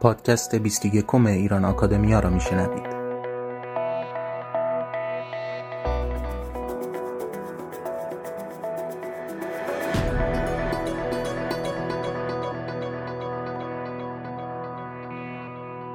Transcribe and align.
پادکست 0.00 0.54
21 0.54 1.14
ایران 1.14 1.64
آکادمیا 1.64 2.20
را 2.20 2.30
میشنوید. 2.30 2.98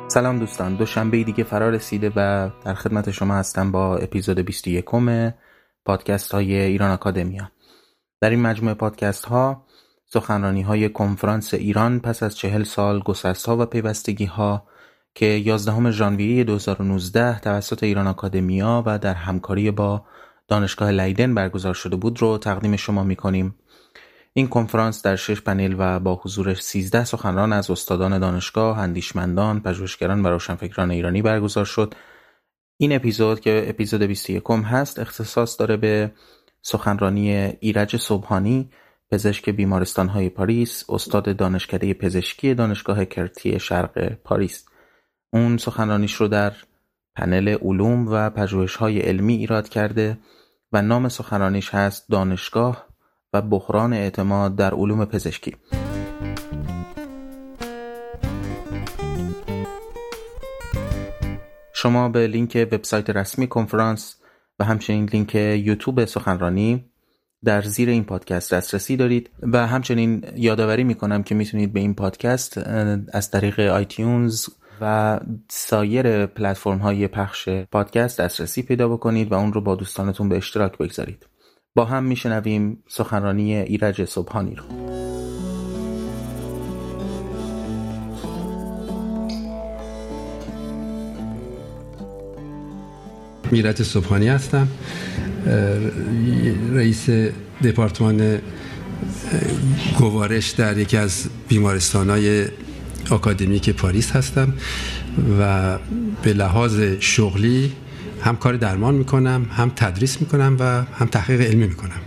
سلام 0.07 0.39
دوستان 0.39 0.75
دوشنبه 0.75 1.23
دیگه 1.23 1.43
فرا 1.43 1.69
رسیده 1.69 2.11
و 2.15 2.49
در 2.65 2.73
خدمت 2.73 3.11
شما 3.11 3.35
هستم 3.35 3.71
با 3.71 3.97
اپیزود 3.97 4.39
21 4.39 4.85
پادکست 5.85 6.31
های 6.31 6.55
ایران 6.55 6.91
آکادمیا. 6.91 7.51
در 8.21 8.29
این 8.29 8.41
مجموعه 8.41 8.75
پادکست 8.75 9.25
ها 9.25 9.65
سخنرانی 10.13 10.61
های 10.61 10.89
کنفرانس 10.89 11.53
ایران 11.53 11.99
پس 11.99 12.23
از 12.23 12.37
چهل 12.37 12.63
سال 12.63 12.99
گسست 12.99 13.45
ها 13.45 13.57
و 13.57 13.65
پیوستگی 13.65 14.25
ها 14.25 14.67
که 15.15 15.25
11 15.25 15.91
ژانویه 15.91 16.43
2019 16.43 17.39
توسط 17.39 17.83
ایران 17.83 18.07
آکادمیا 18.07 18.83
و 18.85 18.99
در 18.99 19.13
همکاری 19.13 19.71
با 19.71 20.05
دانشگاه 20.47 20.91
لیدن 20.91 21.35
برگزار 21.35 21.73
شده 21.73 21.95
بود 21.95 22.21
رو 22.21 22.37
تقدیم 22.37 22.75
شما 22.75 23.03
می 23.03 23.15
کنیم. 23.15 23.55
این 24.33 24.47
کنفرانس 24.47 25.01
در 25.01 25.15
شش 25.15 25.41
پنل 25.41 25.75
و 25.77 25.99
با 25.99 26.15
حضور 26.23 26.53
13 26.53 27.05
سخنران 27.05 27.53
از 27.53 27.71
استادان 27.71 28.19
دانشگاه، 28.19 28.79
اندیشمندان، 28.79 29.59
پژوهشگران 29.59 30.23
و 30.23 30.27
روشنفکران 30.27 30.91
ایرانی 30.91 31.21
برگزار 31.21 31.65
شد. 31.65 31.93
این 32.77 32.95
اپیزود 32.95 33.39
که 33.39 33.65
اپیزود 33.67 34.01
21 34.03 34.43
هست 34.49 34.99
اختصاص 34.99 35.59
داره 35.59 35.77
به 35.77 36.11
سخنرانی 36.61 37.31
ایرج 37.59 37.97
صبحانی 37.97 38.69
پزشک 39.13 39.49
بیمارستانهای 39.49 40.29
پاریس 40.29 40.89
استاد 40.89 41.35
دانشکده 41.35 41.93
پزشکی 41.93 42.53
دانشگاه 42.53 43.05
کرتی 43.05 43.59
شرق 43.59 44.13
پاریس. 44.13 44.65
اون 45.33 45.57
سخنرانیش 45.57 46.13
رو 46.13 46.27
در 46.27 46.53
پنل 47.15 47.57
علوم 47.61 48.07
و 48.07 48.29
پژوهش‌های 48.29 48.99
علمی 48.99 49.33
ایراد 49.33 49.69
کرده 49.69 50.17
و 50.71 50.81
نام 50.81 51.09
سخنرانیش 51.09 51.73
هست 51.73 52.09
دانشگاه 52.09 52.87
و 53.33 53.41
بحران 53.41 53.93
اعتماد 53.93 54.55
در 54.55 54.73
علوم 54.73 55.05
پزشکی. 55.05 55.55
شما 61.73 62.09
به 62.09 62.27
لینک 62.27 62.67
وبسایت 62.71 63.09
رسمی 63.09 63.47
کنفرانس 63.47 64.15
و 64.59 64.63
همچنین 64.63 65.09
لینک 65.13 65.35
یوتیوب 65.35 66.05
سخنرانی 66.05 66.92
در 67.45 67.61
زیر 67.61 67.89
این 67.89 68.03
پادکست 68.03 68.53
دسترسی 68.53 68.97
دارید 68.97 69.29
و 69.41 69.67
همچنین 69.67 70.25
یادآوری 70.35 70.83
می‌کنم 70.83 71.23
که 71.23 71.35
می‌تونید 71.35 71.73
به 71.73 71.79
این 71.79 71.93
پادکست 71.93 72.57
از 73.13 73.31
طریق 73.31 73.59
iTunes 73.59 74.45
و 74.81 75.19
سایر 75.49 76.25
پلتفرم 76.25 76.77
های 76.77 77.07
پخش 77.07 77.49
پادکست 77.49 78.21
دسترسی 78.21 78.61
پیدا 78.61 78.87
بکنید 78.87 79.31
و 79.31 79.35
اون 79.35 79.53
رو 79.53 79.61
با 79.61 79.75
دوستانتون 79.75 80.29
به 80.29 80.37
اشتراک 80.37 80.77
بگذارید. 80.77 81.25
با 81.75 81.85
هم 81.85 82.03
میشنویم. 82.03 82.83
سخنرانی 82.87 83.55
ایرج 83.55 84.05
صبحانی 84.05 84.55
رو. 84.55 84.63
میرج 93.51 93.83
صبحانی 93.83 94.27
هستم. 94.27 94.67
رئیس 96.73 97.09
دپارتمان 97.63 98.39
گوارش 99.97 100.49
در 100.49 100.77
یکی 100.77 100.97
از 100.97 101.25
بیمارستان 101.47 102.09
های 102.09 102.45
پاریس 103.77 104.11
هستم 104.11 104.53
و 105.39 105.77
به 106.23 106.33
لحاظ 106.33 106.79
شغلی 106.99 107.71
هم 108.21 108.35
کار 108.35 108.55
درمان 108.55 108.95
می‌کنم 108.95 109.45
هم 109.57 109.71
تدریس 109.75 110.21
می‌کنم 110.21 110.57
و 110.59 110.63
هم 110.99 111.07
تحقیق 111.07 111.41
علمی 111.41 111.67
می‌کنم. 111.67 112.01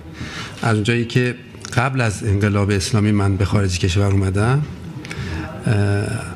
از 0.63 0.75
اونجایی 0.75 1.05
که 1.05 1.35
قبل 1.75 2.01
از 2.01 2.25
انقلاب 2.25 2.71
اسلامی 2.71 3.13
من 3.13 3.37
به 3.37 3.45
خارج 3.45 3.79
کشور 3.79 4.13
اومدم 4.13 4.63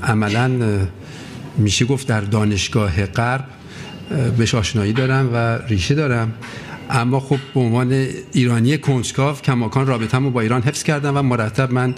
عملا 0.02 0.50
میشه 1.58 1.84
گفت 1.84 2.06
در 2.06 2.20
دانشگاه 2.20 3.06
غرب 3.06 3.44
بهش 4.38 4.54
آشنایی 4.54 4.92
دارم 4.92 5.30
و 5.32 5.58
ریشه 5.68 5.94
دارم. 5.94 6.32
اما 6.90 7.20
خب 7.20 7.38
به 7.54 7.60
عنوان 7.60 8.06
ایرانی 8.32 8.78
کنجکاو 8.78 9.36
کماکان 9.36 9.86
رابطه‌مو 9.86 10.30
با 10.30 10.40
ایران 10.40 10.62
حفظ 10.62 10.82
کردم 10.82 11.16
و 11.16 11.22
مرتب 11.22 11.72
من 11.72 11.94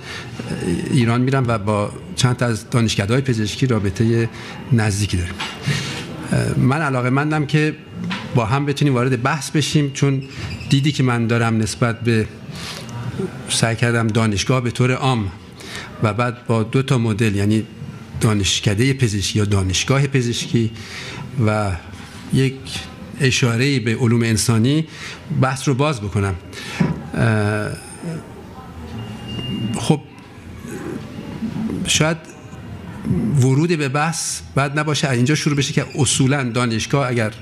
ایران 0.91 1.21
میرم 1.21 1.45
و 1.49 1.59
با 1.59 1.93
چند 2.17 2.43
از 2.43 2.71
دانشگاه‌های 2.71 3.21
پزشکی 3.21 3.67
رابطه 3.67 4.29
نزدیکی 4.73 5.17
داریم. 5.17 5.35
من 6.57 6.83
علاقه 6.83 7.11
مندم 7.11 7.47
که 7.47 7.75
با 8.35 8.45
هم 8.45 8.67
بتونیم 8.67 8.95
وارد 8.95 9.23
بحث 9.23 9.51
بشیم 9.51 9.91
چون 9.91 10.23
دیدی 10.71 10.93
که 10.93 11.03
من 11.03 11.27
دارم 11.27 11.57
نسبت 11.57 12.01
به 12.01 12.27
سعی 13.49 13.77
کردم 13.77 14.07
دانشگاه 14.07 14.61
به 14.61 14.71
طور 14.71 14.93
عام 14.93 15.33
و 16.03 16.15
بعد 16.15 16.47
با 16.47 16.63
دو 16.63 16.83
تا 16.83 16.99
مدل 16.99 17.37
یعنی 17.37 17.65
دانشکده 18.21 18.95
پزشکی 18.95 19.39
یا 19.39 19.45
دانشگاه 19.45 20.07
پزشکی 20.07 20.71
و 21.47 21.71
یک 22.35 22.55
اشاره 23.23 23.81
به 23.81 23.97
علوم 23.97 24.23
انسانی 24.23 24.87
بحث 25.41 25.69
رو 25.69 25.75
باز 25.75 26.01
بکنم. 26.01 26.35
خب 29.75 30.01
شاید 31.87 32.17
ورود 33.41 33.79
به 33.79 33.89
بحث 33.89 34.41
بعد 34.55 34.79
نباشه. 34.79 35.11
اینجا 35.11 35.35
شروع 35.35 35.57
بشه 35.57 35.73
که 35.73 35.87
اصولا 35.95 36.43
دانشگاه 36.43 37.09
اگر 37.09 37.33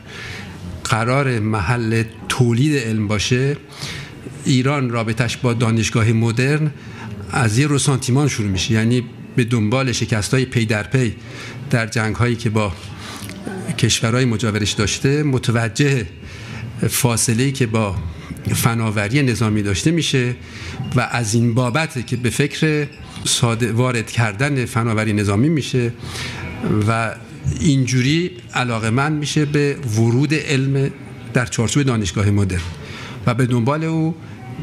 قرار 0.85 1.41
محل 1.41 2.03
تولید 2.29 2.77
علم 2.77 3.09
باشه 3.09 3.57
ایران 4.45 4.91
رابطش 4.91 5.37
با 5.37 5.53
دانشگاه 5.53 6.13
مدرن 6.13 6.71
از 7.31 7.59
یه 7.59 7.67
روسانتیمان 7.67 8.29
شروع 8.29 8.49
میشه. 8.49 8.75
یعنی 8.75 9.05
به 9.37 9.45
دنبال 9.45 9.93
شکست 9.93 10.35
های 10.35 10.45
پی 10.45 10.67
در 10.67 10.83
پی 10.83 11.15
در 11.71 11.87
جنگ 11.87 12.17
هایی 12.17 12.37
که 12.37 12.51
با 12.51 12.73
کشورهای 13.81 14.25
مجاورش 14.25 14.73
داشته 14.73 15.23
متوجه 15.23 16.07
فاصله 16.89 17.51
که 17.51 17.67
با 17.67 17.97
فناوری 18.55 19.23
نظامی 19.23 19.63
داشته 19.63 19.91
میشه 19.91 20.35
و 20.97 21.01
از 21.01 21.35
این 21.35 21.55
بابت 21.55 22.07
که 22.07 22.17
به 22.17 22.31
فکر 22.31 22.87
ساده 23.25 23.73
وارد 23.73 24.11
کردن 24.11 24.65
فناوری 24.65 25.13
نظامی 25.13 25.49
میشه 25.49 25.93
و 26.89 27.15
اینجوری 27.61 28.31
علاقه 28.55 28.91
من 28.91 29.13
میشه 29.13 29.45
به 29.45 29.77
ورود 29.97 30.35
علم 30.35 30.91
در 31.35 31.47
چارچوب 31.47 31.83
دانشگاه 31.83 32.31
مدرن 32.31 32.61
و 33.27 33.35
به 33.35 33.47
دنبال 33.47 33.85
او 33.85 34.15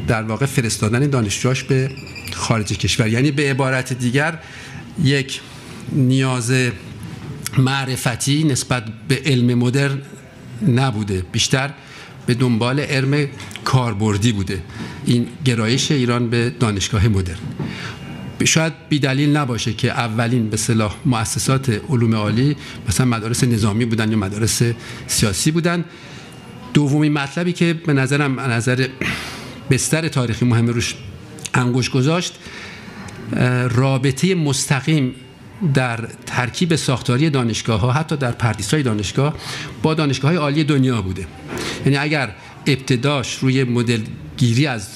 در 0.08 0.24
واقع 0.24 0.46
فرستادن 0.46 1.08
دانشجوهاش 1.08 1.64
به 1.64 1.92
خارج 2.34 2.74
کشور. 2.74 3.08
یعنی 3.08 3.32
به 3.32 3.50
عبارت 3.52 3.94
دیگر 3.94 4.40
یک 5.04 5.42
نیاز 5.92 6.54
معرفتی 7.58 8.44
نسبت 8.44 8.84
به 9.08 9.22
علم 9.26 9.58
مدرن 9.58 10.02
نبوده. 10.68 11.26
بیشتر 11.32 11.70
به 12.26 12.34
دنبال 12.34 12.80
علم 12.80 13.28
کاربردی 13.64 14.32
بوده. 14.32 14.64
این 15.06 15.28
گرایش 15.46 15.92
ایران 15.92 16.30
به 16.30 16.50
دانشگاه 16.50 17.08
مدرن. 17.08 17.38
شاید 18.46 18.74
بی 18.90 19.00
دلیل 19.00 19.38
نباشه 19.38 19.74
که 19.74 19.92
اولین 19.92 20.50
به 20.50 20.58
صلاح 20.58 20.96
مؤسسات 21.06 21.82
علوم 21.90 22.16
عالی 22.16 22.56
مثلا 22.88 23.06
مدارس 23.06 23.44
نظامی 23.44 23.86
بودن 23.86 24.12
یا 24.12 24.18
مدارس 24.18 24.62
سیاسی 25.08 25.52
بودن. 25.52 25.86
دومی 26.74 27.10
مطلبی 27.10 27.54
که 27.54 27.74
به 27.74 27.94
نظرم 27.94 28.40
نظر 28.40 28.88
بستر 29.72 30.08
تاریخی 30.08 30.46
مهم 30.46 30.68
روش 30.68 30.96
انگوش 31.54 31.90
گذاشت 31.90 32.34
رابطه 33.70 34.36
مستقیم 34.36 35.16
در 35.74 36.08
ترکیب 36.26 36.76
ساختاری 36.76 37.30
دانشگاه 37.30 37.82
ها 37.82 37.92
حتی 37.92 38.18
در 38.18 38.32
پردیس 38.32 38.74
های 38.74 38.84
دانشگاه 38.84 39.36
با 39.82 39.94
دانشگاه 39.94 40.32
های 40.32 40.38
عالی 40.38 40.64
دنیا 40.64 41.02
بوده. 41.02 41.28
یعنی 41.86 41.98
اگر 41.98 42.36
ابتداش 42.68 43.38
روی 43.38 43.64
مدل 43.64 44.02
گیری 44.38 44.68
از 44.68 44.88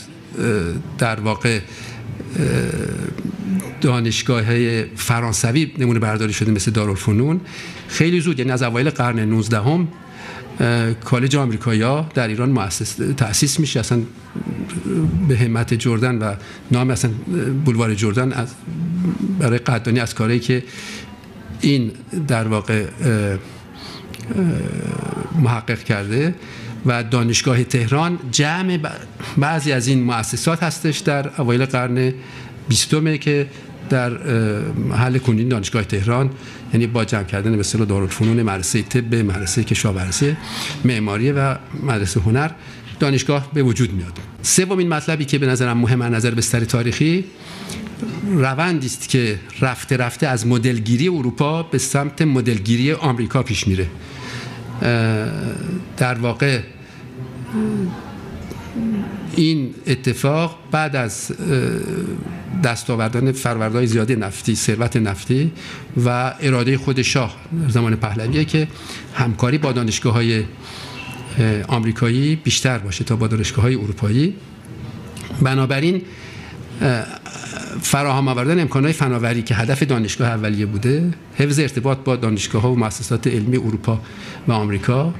در 0.97 1.19
واقع 1.19 1.59
دانشگاه 3.81 4.43
های 4.43 4.83
فرانسوی 4.95 5.71
نمونه 5.77 5.99
برداری 5.99 6.33
شده 6.33 6.51
مثل 6.51 6.71
دارالفنون 6.71 7.41
خیلی 7.87 8.21
زود 8.21 8.39
یعنی 8.39 8.51
از 8.51 8.63
اوایل 8.63 8.89
قرن 8.89 9.19
19 9.19 9.61
هم 9.61 9.87
کالج 11.03 11.35
آمریکایا 11.35 12.09
در 12.13 12.27
ایران 12.27 12.49
مؤسس 12.49 12.95
تأسیس 13.17 13.59
میشه. 13.59 13.79
اصلا 13.79 14.01
به 15.27 15.37
همت 15.37 15.73
جردن 15.73 16.17
و 16.17 16.35
نام 16.71 16.89
اصلا 16.89 17.11
بولوار 17.65 17.93
جردن 17.93 18.31
از 18.31 18.53
برای 19.39 19.57
قدردانی 19.57 19.99
از 19.99 20.15
کاری 20.15 20.39
که 20.39 20.63
این 21.61 21.91
در 22.27 22.47
واقع 22.47 22.85
محقق 25.41 25.83
کرده 25.83 26.35
و 26.85 27.03
دانشگاه 27.03 27.63
تهران 27.63 28.19
جمع 28.31 28.79
بعضی 29.37 29.71
از 29.71 29.87
این 29.87 30.03
مؤسسات 30.03 30.63
هستش 30.63 30.97
در 30.97 31.41
اوایل 31.41 31.65
قرن 31.65 32.13
بیستمه 32.69 33.17
که 33.17 33.47
در 33.91 34.17
حل 34.91 35.17
کنین 35.17 35.47
دانشگاه 35.47 35.83
تهران 35.83 36.29
یعنی 36.73 36.87
با 36.87 37.05
جمع 37.05 37.23
کردن 37.23 37.51
به 37.51 37.59
اصطلاح 37.59 37.87
دارالفنون 37.87 38.43
مدرسه 38.43 38.81
طب 38.81 39.15
مدرسه 39.15 39.63
کشاورزی 39.63 40.35
معماری 40.85 41.31
و 41.31 41.55
مدرسه 41.83 42.19
هنر 42.19 42.51
دانشگاه 42.99 43.49
به 43.53 43.63
وجود 43.63 43.93
میاد. 43.93 44.13
سومین 44.41 44.89
مطلبی 44.89 45.25
که 45.25 45.37
به 45.37 45.47
نظرم 45.47 45.77
مهم 45.77 46.01
از 46.01 46.11
نظر 46.11 46.31
بستر 46.31 46.59
تاریخی 46.59 47.25
روندی 48.27 48.87
است 48.87 49.09
که 49.09 49.39
رفته 49.61 49.97
رفته 49.97 50.27
از 50.27 50.47
مدلگیری 50.47 51.07
اروپا 51.07 51.63
به 51.63 51.77
سمت 51.77 52.21
مدلگیری 52.21 52.93
آمریکا 52.93 53.43
پیش 53.43 53.67
میره. 53.67 53.87
در 55.97 56.13
واقع 56.13 56.59
این 59.35 59.73
اتفاق 59.87 60.59
بعد 60.71 60.95
از 60.95 61.31
دستاوردن 62.63 63.31
فروردهای 63.31 63.87
زیادی 63.87 64.15
نفتی 64.15 64.55
ثروت 64.55 64.97
نفتی 64.97 65.51
و 66.05 66.33
اراده 66.41 66.77
خود 66.77 67.01
شاه 67.01 67.35
در 67.63 67.69
زمان 67.69 67.95
پهلویه 67.95 68.45
که 68.45 68.67
همکاری 69.13 69.57
با 69.57 69.71
دانشگاه 69.71 70.13
های 70.13 70.43
آمریکایی 71.67 72.35
بیشتر 72.35 72.77
باشه 72.77 73.03
تا 73.03 73.15
با 73.15 73.27
دانشگاه 73.27 73.63
های 73.63 73.75
اروپایی. 73.75 74.35
بنابراین 75.41 76.01
فراهم 77.81 78.27
آوردن 78.27 78.59
امکانات 78.59 78.91
فناوری 78.91 79.41
که 79.41 79.55
هدف 79.55 79.83
دانشگاه 79.83 80.27
اولیه 80.27 80.65
بوده 80.65 81.13
حفظ 81.35 81.59
ارتباط 81.59 81.97
با 81.97 82.15
دانشگاه 82.15 82.61
ها 82.61 82.71
و 82.71 82.79
مؤسسات 82.79 83.27
علمی 83.27 83.57
اروپا 83.57 84.01
و 84.47 84.51
آمریکا 84.51 85.13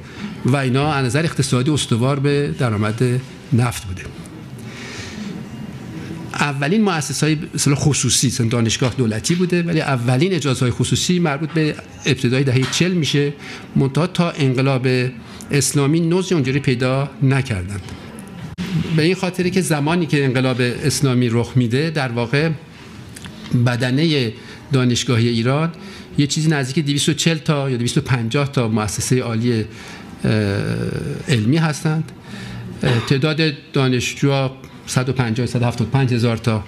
و 0.44 0.56
اینا 0.56 0.92
از 0.92 1.06
نظر 1.06 1.22
اقتصادی 1.24 1.70
استوار 1.70 2.18
به 2.18 2.54
درآمد 2.58 3.20
نفت 3.52 3.84
بوده. 3.86 4.02
اولین 6.34 6.82
مؤسسه 6.82 7.26
های 7.26 7.36
خصوصی 7.74 8.48
دانشگاه 8.48 8.94
دولتی 8.98 9.34
بوده 9.34 9.62
ولی 9.62 9.80
اولین 9.80 10.32
اجازه 10.32 10.60
های 10.60 10.70
خصوصی 10.70 11.18
مربوط 11.18 11.50
به 11.50 11.74
ابتدای 12.06 12.44
دهه 12.44 12.70
40 12.70 12.92
میشه 12.92 13.32
منتها 13.76 14.06
تا 14.06 14.30
انقلاب 14.30 14.86
اسلامی 15.50 16.00
نوزی 16.00 16.34
اونجوری 16.34 16.60
پیدا 16.60 17.10
نکردند. 17.22 17.82
به 18.96 19.02
این 19.02 19.14
خاطری 19.14 19.50
که 19.50 19.60
زمانی 19.60 20.06
که 20.06 20.24
انقلاب 20.24 20.60
اسلامی 20.60 21.28
رخ 21.28 21.52
میده 21.56 21.90
در 21.90 22.08
واقع 22.08 22.50
بدنه 23.66 24.32
دانشگاهی 24.72 25.28
ایران 25.28 25.72
یه 26.18 26.26
چیزی 26.26 26.48
نزدیک 26.48 26.84
240 26.84 27.38
تا 27.38 27.70
یا 27.70 27.76
250 27.76 28.52
تا 28.52 28.68
مؤسسه 28.68 29.20
عالی 29.20 29.64
علمی 31.28 31.56
هستند. 31.56 32.12
تعداد 33.08 33.52
دانشجوها 33.72 34.56
150 34.86 35.46
175 35.46 36.14
هزار 36.14 36.36
تا 36.36 36.64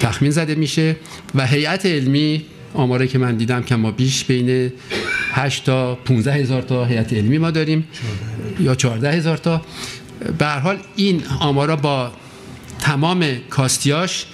تخمین 0.00 0.30
زده 0.30 0.54
میشه 0.54 0.96
و 1.34 1.46
هیئت 1.46 1.86
علمی 1.86 2.44
آماره 2.74 3.06
که 3.06 3.18
من 3.18 3.36
دیدم 3.36 3.62
که 3.62 3.76
ما 3.76 3.90
بیش 3.90 4.24
بین 4.24 4.72
8 5.32 5.64
تا 5.64 5.94
15 5.94 6.32
هزار 6.32 6.62
تا 6.62 6.84
هیئت 6.84 7.12
علمی 7.12 7.38
ما 7.38 7.50
داریم 7.50 7.88
یا 8.60 8.74
14 8.74 9.12
هزار 9.12 9.36
تا. 9.36 9.62
به 10.38 10.46
هر 10.46 10.58
حال 10.58 10.78
این 10.96 11.22
آمارا 11.40 11.76
با 11.76 12.12
تمام 12.80 13.36
کاستیاش 13.50 14.26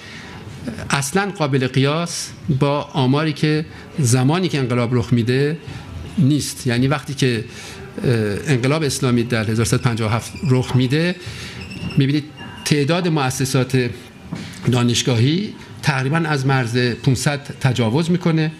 اصلا 0.89 1.31
قابل 1.31 1.67
قیاس 1.67 2.29
با 2.59 2.81
آماری 2.81 3.33
که 3.33 3.65
زمانی 3.99 4.47
که 4.47 4.59
انقلاب 4.59 4.95
رخ 4.95 5.13
میده 5.13 5.57
نیست. 6.17 6.67
یعنی 6.67 6.87
وقتی 6.87 7.13
که 7.13 7.43
انقلاب 8.47 8.83
اسلامی 8.83 9.23
در 9.23 9.51
1357 9.51 10.33
رخ 10.49 10.75
میده. 10.75 11.15
می‌بینید 11.97 12.23
تعداد 12.65 13.07
مؤسسات 13.07 13.89
دانشگاهی 14.71 15.53
تقریبا 15.83 16.17
از 16.17 16.45
مرز 16.45 16.77
500 16.77 17.39
تجاوز 17.61 18.11
می‌کنه. 18.11 18.51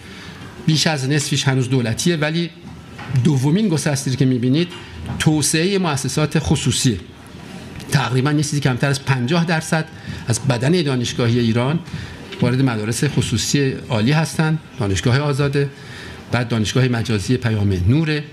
بیش 0.66 0.88
از 0.88 1.10
نصفش 1.10 1.48
هنوز 1.48 1.70
دولتیه 1.70 2.16
ولی 2.16 2.50
دومین 3.24 3.68
گسستی 3.68 4.16
که 4.16 4.26
می‌بینید 4.26 4.68
توسعه 5.20 5.78
مؤسسات 5.80 6.40
خصوصیه 6.40 7.00
تقریبا 7.92 8.32
یه 8.32 8.44
چیزی 8.44 8.60
کمتر 8.60 8.90
از 8.90 9.06
50 9.06 9.46
درصد 9.46 9.86
از 10.28 10.40
بدن 10.40 10.82
دانشگاهی 10.82 11.40
ایران 11.40 11.80
وارد 12.42 12.62
مدارس 12.62 13.04
خصوصی 13.04 13.74
عالی 13.90 14.12
هستند 14.12 14.60
دانشگاه 14.80 15.20
آزاده. 15.20 15.70
بعد 16.32 16.48
دانشگاه 16.48 16.88
مجازی 16.88 17.38
پیام 17.38 17.74
نوره. 17.88 18.24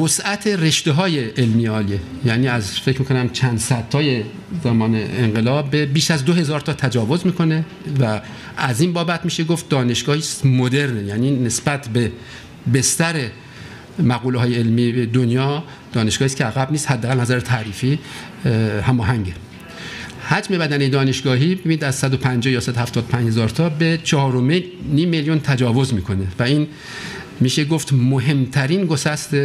وسعت 0.00 0.46
رشته 0.46 0.92
های 0.92 1.24
علمی 1.24 1.66
عالیه. 1.66 2.00
یعنی 2.24 2.48
از 2.48 2.70
فکر 2.80 2.98
می‌کنم 2.98 3.28
چند 3.28 3.58
صد 3.58 3.84
تای 3.90 4.22
زمان 4.64 4.94
انقلاب 4.94 5.70
به 5.70 5.86
بیش 5.86 6.10
از 6.10 6.24
دو 6.24 6.32
هزار 6.32 6.60
تا 6.60 6.72
تجاوز 6.72 7.26
می‌کنه 7.26 7.64
و 8.00 8.20
از 8.56 8.80
این 8.80 8.92
بابت 8.92 9.24
میشه 9.24 9.44
گفت 9.44 9.68
دانشگاهی 9.68 10.22
مدرن 10.44 11.06
یعنی 11.06 11.30
نسبت 11.30 11.88
به 11.88 12.12
بستر 12.74 13.14
مقوله 13.98 14.38
های 14.38 14.54
علمی 14.54 15.06
دنیا 15.06 15.64
دانشگاهی 15.92 16.34
که 16.34 16.44
عقب 16.44 16.72
نیست 16.72 16.90
حداقل 16.90 17.20
نظر 17.20 17.40
تعریفی 17.40 17.98
هماهنگه. 18.82 19.32
حجم 20.28 20.58
بدنه 20.58 20.88
دانشگاهی 20.88 21.54
ببینید 21.54 21.84
از 21.84 21.94
150 21.94 22.52
یا 22.52 22.60
175 22.60 23.26
هزار 23.26 23.48
تا 23.48 23.68
به 23.68 23.98
4.5 24.04 24.12
میلیون 25.06 25.40
تجاوز 25.40 25.94
می‌کنه. 25.94 26.26
و 26.38 26.42
این 26.42 26.66
میشه 27.40 27.64
گفت 27.64 27.92
مهمترین 27.92 28.86
گسست 28.86 29.36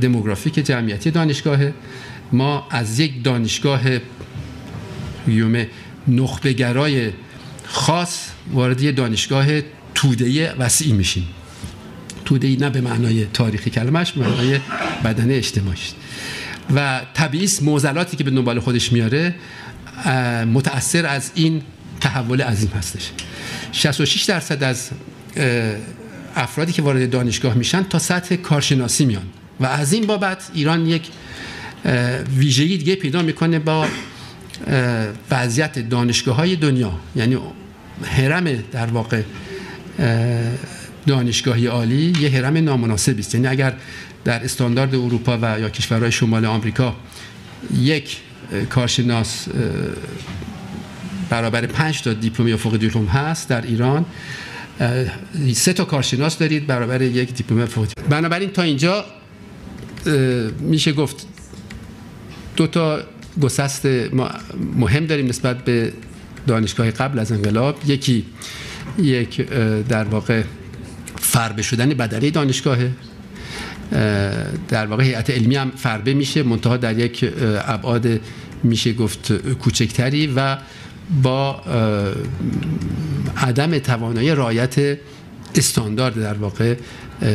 دموگرافیک 0.00 0.54
جمعیتی 0.54 1.10
دانشگاه. 1.10 1.58
ما 2.32 2.66
از 2.70 3.00
یک 3.00 3.24
دانشگاه 3.24 3.80
یوم 5.28 5.66
نخبگرای 6.08 7.10
خاص 7.64 8.28
وارد 8.52 8.82
یه 8.82 8.92
دانشگاه 8.92 9.46
توده 9.94 10.52
وسیع 10.52 10.92
میشیم. 10.92 11.26
توده 12.24 12.56
نه 12.56 12.70
به 12.70 12.80
معنای 12.80 13.26
تاریخی 13.32 13.70
کلمش 13.70 14.12
به 14.12 14.28
معنای 14.28 14.60
بدن 15.04 15.30
اجتماعی 15.30 15.78
و 16.74 17.02
طبیعی 17.14 17.48
موزلاتی 17.62 18.16
که 18.16 18.24
به 18.24 18.30
دنبال 18.30 18.60
خودش 18.60 18.92
میاره 18.92 19.34
متأثر 20.52 21.06
از 21.06 21.30
این 21.34 21.62
تحول 22.00 22.42
عظیم 22.42 22.70
هستش. 22.70 23.10
66 23.72 24.22
درصد 24.22 24.62
از 24.62 24.90
افرادی 26.36 26.72
که 26.72 26.82
وارد 26.82 27.10
دانشگاه 27.10 27.54
میشن 27.54 27.82
تا 27.82 27.98
سطح 27.98 28.36
کارشناسی 28.36 29.04
میان. 29.04 29.26
و 29.60 29.66
از 29.66 29.92
این 29.92 30.06
بابت 30.06 30.50
ایران 30.54 30.86
یک 30.86 31.02
ویژگی 32.36 32.78
دیگه 32.78 32.94
پیدا 32.94 33.22
می‌کنه 33.22 33.58
با 33.58 33.86
وضعیت 35.30 35.78
دانشگاه 35.78 36.36
های 36.36 36.56
دنیا. 36.56 36.92
یعنی 37.16 37.38
حرم 38.02 38.44
در 38.72 38.86
واقع 38.86 39.22
دانشگاهی 41.06 41.66
عالی 41.66 42.12
یه 42.20 42.28
حرم 42.28 42.56
نامناسبی 42.56 43.20
است. 43.20 43.34
یعنی 43.34 43.46
اگر 43.46 43.74
در 44.24 44.44
استاندارد 44.44 44.94
اروپا 44.94 45.38
و 45.42 45.60
یا 45.60 45.70
کشورهای 45.70 46.12
شمال 46.12 46.44
آمریکا 46.44 46.96
یک 47.82 48.16
کارشناس 48.70 49.48
برابر 51.30 51.66
پنج 51.66 52.02
تا 52.02 52.12
دیپلم 52.12 52.48
یا 52.48 52.56
فوق 52.56 52.76
دیپلم 52.76 53.06
هست 53.06 53.48
در 53.48 53.62
ایران 53.62 54.04
سه 55.54 55.72
تا 55.72 55.84
کارشناس 55.84 56.38
دارید 56.38 56.66
برابر 56.66 57.02
یک 57.02 57.34
دیپلم 57.34 57.66
فوق 57.66 57.86
بنابراین 58.10 58.50
تا 58.50 58.62
اینجا 58.62 59.04
میشه 60.60 60.92
گفت 60.92 61.26
دو 62.56 62.66
تا 62.66 63.00
گسست 63.40 63.86
مهم 64.76 65.06
داریم 65.06 65.26
نسبت 65.26 65.64
به 65.64 65.92
دانشگاه 66.46 66.90
قبل 66.90 67.18
از 67.18 67.32
انقلاب. 67.32 67.78
یکی 67.86 68.24
یک 68.98 69.40
در 69.88 70.04
واقع 70.04 70.42
فربه 71.20 71.62
شدن 71.62 71.88
بدنه 71.88 72.30
دانشگاه 72.30 72.78
در 74.68 74.86
واقع 74.86 75.04
هیئت 75.04 75.30
علمی 75.30 75.56
هم 75.56 75.72
فربه 75.76 76.14
میشه 76.14 76.42
منتها 76.42 76.76
در 76.76 76.98
یک 76.98 77.32
ابعاد 77.66 78.20
میشه 78.62 78.92
گفت 78.92 79.32
کوچکتری 79.52 80.26
و 80.26 80.56
با 81.22 81.62
عدم 83.36 83.78
توانایی 83.78 84.34
رایت 84.34 84.98
استاندارد 85.54 86.14
در 86.14 86.34
واقع 86.34 86.76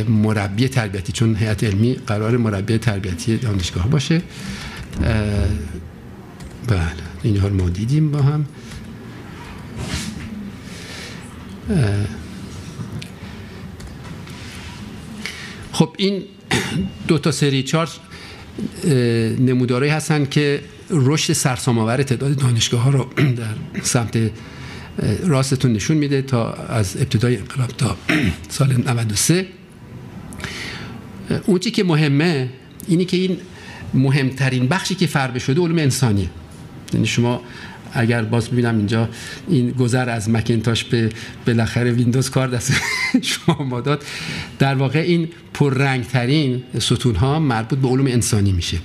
مربی 0.08 0.68
تربیتی 0.68 1.12
چون 1.12 1.36
هیئت 1.36 1.64
علمی 1.64 1.94
قرار 1.94 2.36
مربی 2.36 2.78
تربیتی 2.78 3.36
دانشگاه 3.36 3.88
باشه. 3.88 4.22
بله 6.68 6.80
اینها 7.22 7.48
رو 7.48 7.54
ما 7.54 7.68
دیدیم 7.68 8.10
با 8.10 8.22
هم. 8.22 8.46
خب 15.72 15.94
این 15.98 16.22
دو 17.08 17.18
تا 17.18 17.30
سری 17.30 17.62
چارت 17.62 17.90
نمودارهایی 19.38 19.92
هستن 19.92 20.24
که 20.24 20.60
رشد 20.92 21.32
سرسام‌آور 21.32 22.02
تعداد 22.02 22.36
دانشگاه 22.36 22.80
ها 22.80 22.90
رو 22.90 23.04
در 23.40 23.82
سمت 23.82 24.18
راستتون 25.24 25.72
نشون 25.72 25.96
میده 25.96 26.22
تا 26.22 26.52
از 26.52 26.96
ابتدای 26.96 27.36
انقلاب 27.36 27.68
تا 27.68 27.96
سال 28.48 28.72
93 28.72 29.46
اون 31.46 31.58
که 31.58 31.84
مهمه 31.84 32.48
اینی 32.88 33.04
که 33.04 33.16
این 33.16 33.36
مهمترین 33.94 34.66
بخشی 34.66 34.94
که 34.94 35.06
فربه 35.06 35.38
شده 35.38 35.60
علوم 35.60 35.78
انسانی 35.78 36.28
یعنی 36.94 37.06
شما 37.06 37.42
اگر 37.92 38.22
باز 38.22 38.48
ببینم 38.48 38.76
اینجا 38.76 39.08
این 39.48 39.70
گذر 39.70 40.10
از 40.10 40.30
مکینتاش 40.30 40.84
به 40.84 41.08
بالاخره 41.46 41.90
ویندوز 41.90 42.30
کار 42.30 42.48
دست 42.48 42.72
شما 43.22 43.80
داد 43.80 44.04
در 44.58 44.74
واقع 44.74 44.98
این 44.98 45.28
پررنگ 45.54 46.06
ترین 46.06 46.62
ستون 46.78 47.14
ها 47.14 47.38
مربوط 47.38 47.78
به 47.78 47.88
علوم 47.88 48.06
انسانی 48.06 48.52
میشه. 48.52 48.78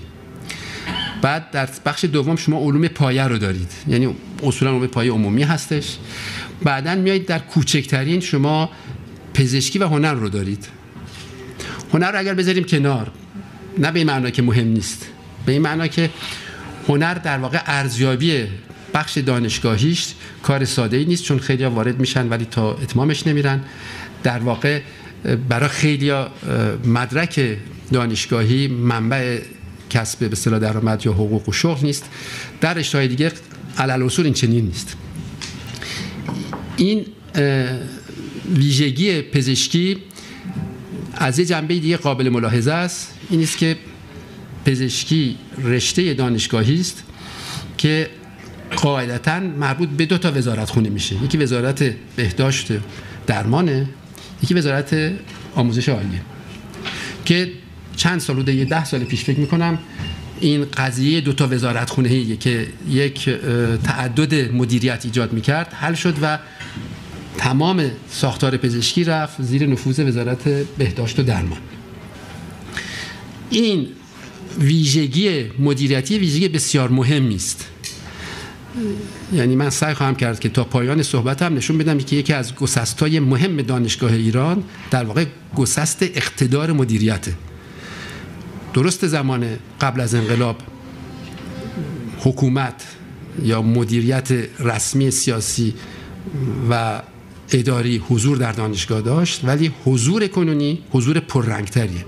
بعد 1.22 1.52
در 1.52 1.70
بخش 1.86 2.06
دوم 2.06 2.36
شما 2.36 2.60
علوم 2.60 2.88
پایه 2.88 3.24
رو 3.24 3.38
دارید. 3.38 3.72
یعنی 3.88 4.16
اصولا 4.44 4.72
علوم 4.72 4.88
پایه 4.88 5.12
عمومی 5.12 5.44
هستش. 5.44 5.98
بعدا 6.64 6.96
میایید 6.96 7.26
در 7.26 7.40
کوچکترین 7.40 8.20
شما 8.20 8.70
پزشکی 9.34 9.80
و 9.80 9.88
هنر 9.88 10.14
رو 10.14 10.30
دارید. 10.30 10.68
هنر 11.94 12.12
رو 12.12 12.20
اگر 12.20 12.34
بذاریم 12.34 12.64
کنار 12.64 13.12
نه 13.78 13.92
به 13.92 14.00
این 14.00 14.08
معنا 14.08 14.30
که 14.30 14.42
مهم 14.42 14.68
نیست. 14.68 15.08
به 15.46 15.52
این 15.52 15.62
معنا 15.62 15.88
که 15.88 16.10
هنر 16.88 17.14
در 17.14 17.38
واقع 17.38 17.62
ارزیابی 17.66 18.44
بخش 18.94 19.18
دانشگاهیش 19.18 20.14
کار 20.44 20.66
ساده 20.66 20.98
ای 20.98 21.06
نیست 21.06 21.24
چون 21.24 21.40
خیلی 21.40 21.66
وارد 21.66 22.00
میشن 22.00 22.30
ولی 22.30 22.46
تا 22.46 22.74
اتمامش 22.74 23.28
نمیرن. 23.28 23.62
در 24.24 24.40
واقع 24.40 24.82
برای 25.50 25.70
خیلی 25.70 26.14
مدرک 26.86 27.58
دانشگاهی 27.92 28.68
منبع 28.68 29.40
کسب 29.90 30.20
به 30.20 30.30
اصطلاح 30.32 30.60
درآمد 30.60 31.06
یا 31.06 31.14
حقوق 31.14 31.50
و 31.50 31.52
شغل 31.52 31.86
نیست. 31.86 32.06
در 32.62 32.74
رشته 32.74 33.08
دیگه 33.08 33.32
علل 33.78 34.04
اصول 34.04 34.26
این 34.26 34.34
چنین 34.34 34.66
نیست. 34.66 34.98
این 36.78 37.06
ویژگی 38.56 39.22
پزشکی 39.22 39.98
از 41.14 41.40
یه 41.40 41.46
جنبه 41.46 41.80
دیگه 41.80 41.98
قابل 41.98 42.30
ملاحظه 42.30 42.72
است. 42.72 43.14
این 43.30 43.44
است 43.44 43.58
که 43.58 43.78
پزشکی 44.66 45.38
رشته 45.64 46.14
دانشگاهی 46.14 46.80
است 46.80 47.04
که 47.78 48.10
قاعدتا 48.76 49.40
مربوط 49.40 49.90
به 49.90 50.06
دو 50.06 50.18
تا 50.18 50.32
وزارت 50.32 50.70
خونه 50.70 50.90
میشه. 50.90 51.24
یکی 51.24 51.38
وزارت 51.38 51.94
بهداشت 52.16 52.68
درمانه 53.28 53.88
یکی 54.44 54.54
وزارت 54.54 55.12
آموزش 55.56 55.90
عالیه 55.90 56.22
که 57.26 57.52
چند 57.98 58.20
سال 58.20 58.36
بوده 58.36 58.54
یه 58.54 58.66
ده 58.66 58.86
سال 58.86 59.04
پیش 59.04 59.24
فکر 59.24 59.40
می‌کنم 59.40 59.80
این 60.40 60.66
قضیه 60.66 61.22
دو 61.22 61.34
تا 61.34 61.48
وزارت 61.48 61.90
خونه 61.90 62.36
که 62.36 62.68
یک 62.90 63.30
تعدد 63.84 64.52
مدیریت 64.54 65.06
ایجاد 65.06 65.34
می‌کرد 65.34 65.74
حل 65.74 65.94
شد 65.94 66.16
و 66.22 66.40
تمام 67.38 67.92
ساختار 68.10 68.58
پزشکی 68.58 69.04
رفت 69.04 69.42
زیر 69.42 69.68
نفوذ 69.68 70.00
وزارت 70.00 70.44
بهداشت 70.78 71.20
و 71.20 71.24
درمان. 71.24 71.60
این 73.50 73.88
ویژگی 74.60 75.44
مدیریتی 75.60 76.20
ویژگی 76.20 76.48
بسیار 76.48 76.90
مهمی 76.90 77.36
است. 77.36 77.66
یعنی 79.34 79.56
من 79.56 79.70
سعی 79.70 79.94
خواهم 79.94 80.16
کرد 80.16 80.40
که 80.40 80.50
تا 80.50 80.64
پایان 80.64 81.04
صحبتم 81.04 81.56
نشون 81.56 81.78
بدم 81.78 81.98
که 81.98 82.16
یکی 82.16 82.34
از 82.34 82.56
گسستای 82.56 83.20
مهم 83.20 83.62
دانشگاه 83.62 84.14
ایران 84.14 84.64
در 84.92 85.04
واقع 85.04 85.26
گسست 85.56 86.04
اقتدار 86.04 86.72
مدیریته. 86.72 87.34
درست 88.78 89.08
زمان 89.08 89.46
قبل 89.82 90.02
از 90.02 90.16
انقلاب 90.16 90.56
حکومت 92.20 92.84
یا 93.44 93.62
مدیریت 93.62 94.32
رسمی 94.60 95.12
سیاسی 95.12 95.74
و 96.70 97.02
اداری 97.52 97.98
حضور 97.98 98.38
در 98.38 98.52
دانشگاه 98.52 99.02
داشت 99.02 99.42
ولی 99.44 99.72
حضور 99.86 100.28
کنونی 100.28 100.80
حضور 100.92 101.20
پررنگتریه. 101.20 102.06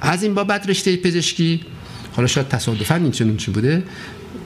از 0.00 0.22
این 0.22 0.34
بابت 0.34 0.68
رشته 0.68 0.96
پزشکی 0.96 1.60
حالا 2.16 2.26
شاید 2.26 2.48
تصادفاً 2.48 2.94
این 2.94 3.10
چنون 3.10 3.36
چی 3.36 3.50
بوده 3.50 3.84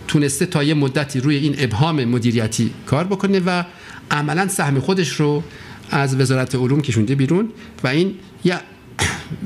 تونسته 0.08 0.46
تا 0.46 0.62
یه 0.62 0.74
مدتی 0.74 1.20
روی 1.20 1.36
این 1.36 1.54
ابهام 1.58 2.04
مدیریتی 2.04 2.70
کار 2.86 3.04
بکنه 3.04 3.40
و 3.40 3.62
عملا 4.10 4.48
سهم 4.48 4.80
خودش 4.80 5.08
رو 5.08 5.42
از 5.90 6.20
وزارت 6.20 6.54
علوم 6.54 6.80
کشونده 6.80 7.14
بیرون 7.14 7.48
و 7.84 7.88
این 7.88 8.14
یه 8.44 8.60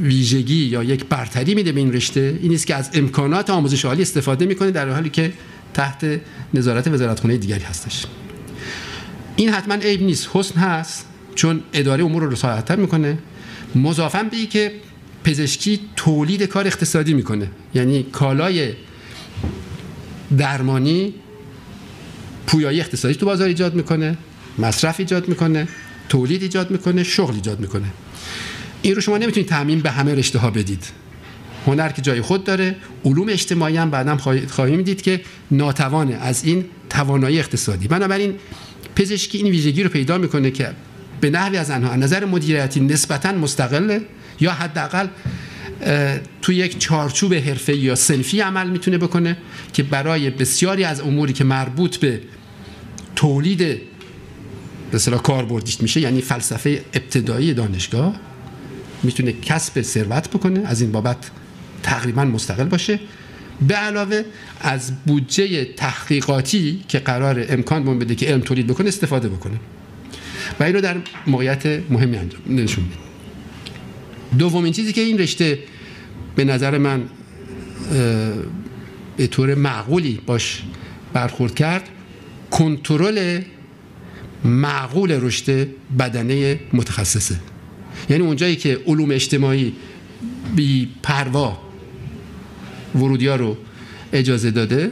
ویژگی 0.02 0.64
یا 0.64 0.82
یک 0.82 1.04
برتری 1.04 1.54
میده 1.54 1.72
به 1.72 1.80
این 1.80 1.92
رشته 1.92 2.38
این 2.42 2.54
است 2.54 2.66
که 2.66 2.74
از 2.74 2.90
امکانات 2.94 3.50
آموزش 3.50 3.84
عالی 3.84 4.02
استفاده 4.02 4.46
می‌کنه 4.46 4.70
در 4.70 4.88
حالی 4.88 5.10
که 5.10 5.32
تحت 5.74 6.20
نظارت 6.54 6.88
وزارت 6.88 7.20
خونه 7.20 7.36
دیگری 7.36 7.64
هستش. 7.64 8.06
این 9.36 9.48
حتما 9.48 9.74
عیب 9.74 10.02
نیست 10.02 10.28
حسن 10.32 10.60
هست 10.60 11.06
چون 11.34 11.62
اداره 11.72 12.04
امور 12.04 12.22
رو 12.22 12.30
رسالتتر 12.30 12.76
می‌کنه. 12.76 13.18
مضافا 13.74 14.22
به 14.22 14.46
که 14.46 14.72
پزشکی 15.24 15.80
تولید 15.96 16.42
کار 16.42 16.66
اقتصادی 16.66 17.14
می‌کنه. 17.14 17.50
یعنی 17.74 18.02
کالای 18.02 18.72
درمانی 20.38 21.14
پویایی 22.46 22.80
اقتصادی 22.80 23.14
تو 23.14 23.26
بازار 23.26 23.48
ایجاد 23.48 23.74
می‌کنه 23.74 24.18
مصرف 24.58 25.00
ایجاد 25.00 25.28
می‌کنه 25.28 25.68
تولید 26.08 26.42
ایجاد 26.42 26.70
می‌کنه 26.70 27.02
شغل 27.02 27.34
ایجاد 27.34 27.60
می‌کنه. 27.60 27.86
این 28.84 28.94
رو 28.94 29.00
شما 29.00 29.18
نمی‌تونید 29.18 29.48
تعمین 29.48 29.80
به 29.80 29.90
همه 29.90 30.14
رشته 30.14 30.38
ها 30.38 30.50
بدید. 30.50 30.84
هنر 31.66 31.88
که 31.88 32.02
جای 32.02 32.20
خود 32.20 32.44
داره 32.44 32.76
علوم 33.04 33.28
اجتماعی 33.28 33.76
هم 33.76 33.90
بعدم 33.90 34.16
خواهیم 34.46 34.82
دید 34.82 35.02
که 35.02 35.20
ناتوانه 35.50 36.14
از 36.14 36.44
این 36.44 36.64
توانایی 36.90 37.38
اقتصادی. 37.38 37.88
بنابراین 37.88 38.34
پزشکی 38.96 39.38
این 39.38 39.46
ویژگی 39.46 39.82
رو 39.82 39.88
پیدا 39.88 40.18
می‌کنه 40.18 40.50
که 40.50 40.70
به 41.20 41.30
نحوی 41.30 41.56
از 41.56 41.70
آنها 41.70 41.96
نظر 41.96 42.24
مدیریتی 42.24 42.80
نسبتا 42.80 43.32
مستقله 43.32 44.00
یا 44.40 44.52
حداقل 44.52 45.06
تو 46.42 46.52
یک 46.52 46.78
چارچوب 46.78 47.34
حرفه 47.34 47.76
یا 47.76 47.94
سنفی 47.94 48.40
عمل 48.40 48.68
می‌تونه 48.70 48.98
بکنه 48.98 49.36
که 49.72 49.82
برای 49.82 50.30
بسیاری 50.30 50.84
از 50.84 51.00
اموری 51.00 51.32
که 51.32 51.44
مربوط 51.44 51.96
به 51.96 52.20
تولید 53.16 53.58
به 54.90 54.98
کار 54.98 55.18
کاربردیش 55.18 55.80
میشه 55.80 56.00
یعنی 56.00 56.20
فلسفه 56.20 56.84
ابتدایی 56.94 57.54
دانشگاه 57.54 58.33
می‌تونه 59.04 59.32
کسب 59.32 59.82
ثروت 59.82 60.28
بکنه 60.28 60.60
از 60.66 60.80
این 60.80 60.92
بابت 60.92 61.30
تقریبا 61.82 62.24
مستقل 62.24 62.64
باشه. 62.64 63.00
به 63.68 63.74
علاوه 63.74 64.22
از 64.60 64.92
بودجه 65.06 65.64
تحقیقاتی 65.64 66.84
که 66.88 66.98
قرار 66.98 67.46
امکان 67.48 67.84
بون 67.84 67.98
بده 67.98 68.14
که 68.14 68.26
علم 68.26 68.40
تولید 68.40 68.66
بکنه 68.66 68.88
استفاده 68.88 69.28
بکنه. 69.28 69.60
و 70.60 70.64
این 70.64 70.74
رو 70.74 70.80
در 70.80 70.96
موقعیت 71.26 71.66
مهمی 71.66 72.16
انجام 72.16 72.40
نشون 72.48 72.84
میده. 72.84 72.96
دومین 74.38 74.72
چیزی 74.72 74.92
که 74.92 75.00
این 75.00 75.18
رشته 75.18 75.58
به 76.36 76.44
نظر 76.44 76.78
من 76.78 77.02
به 79.16 79.26
طور 79.26 79.54
معقولی 79.54 80.20
باش 80.26 80.62
برخورد 81.12 81.54
کرد 81.54 81.88
کنترل 82.50 83.40
معقول 84.44 85.12
رشد 85.12 85.68
بدنه 85.98 86.60
متخصصه. 86.72 87.36
یعنی 88.10 88.22
اونجایی 88.22 88.56
که 88.56 88.80
علوم 88.86 89.10
اجتماعی 89.10 89.72
بی 90.56 90.88
پروا 91.02 91.58
ورودی 92.94 93.28
رو 93.28 93.56
اجازه 94.12 94.50
داده 94.50 94.90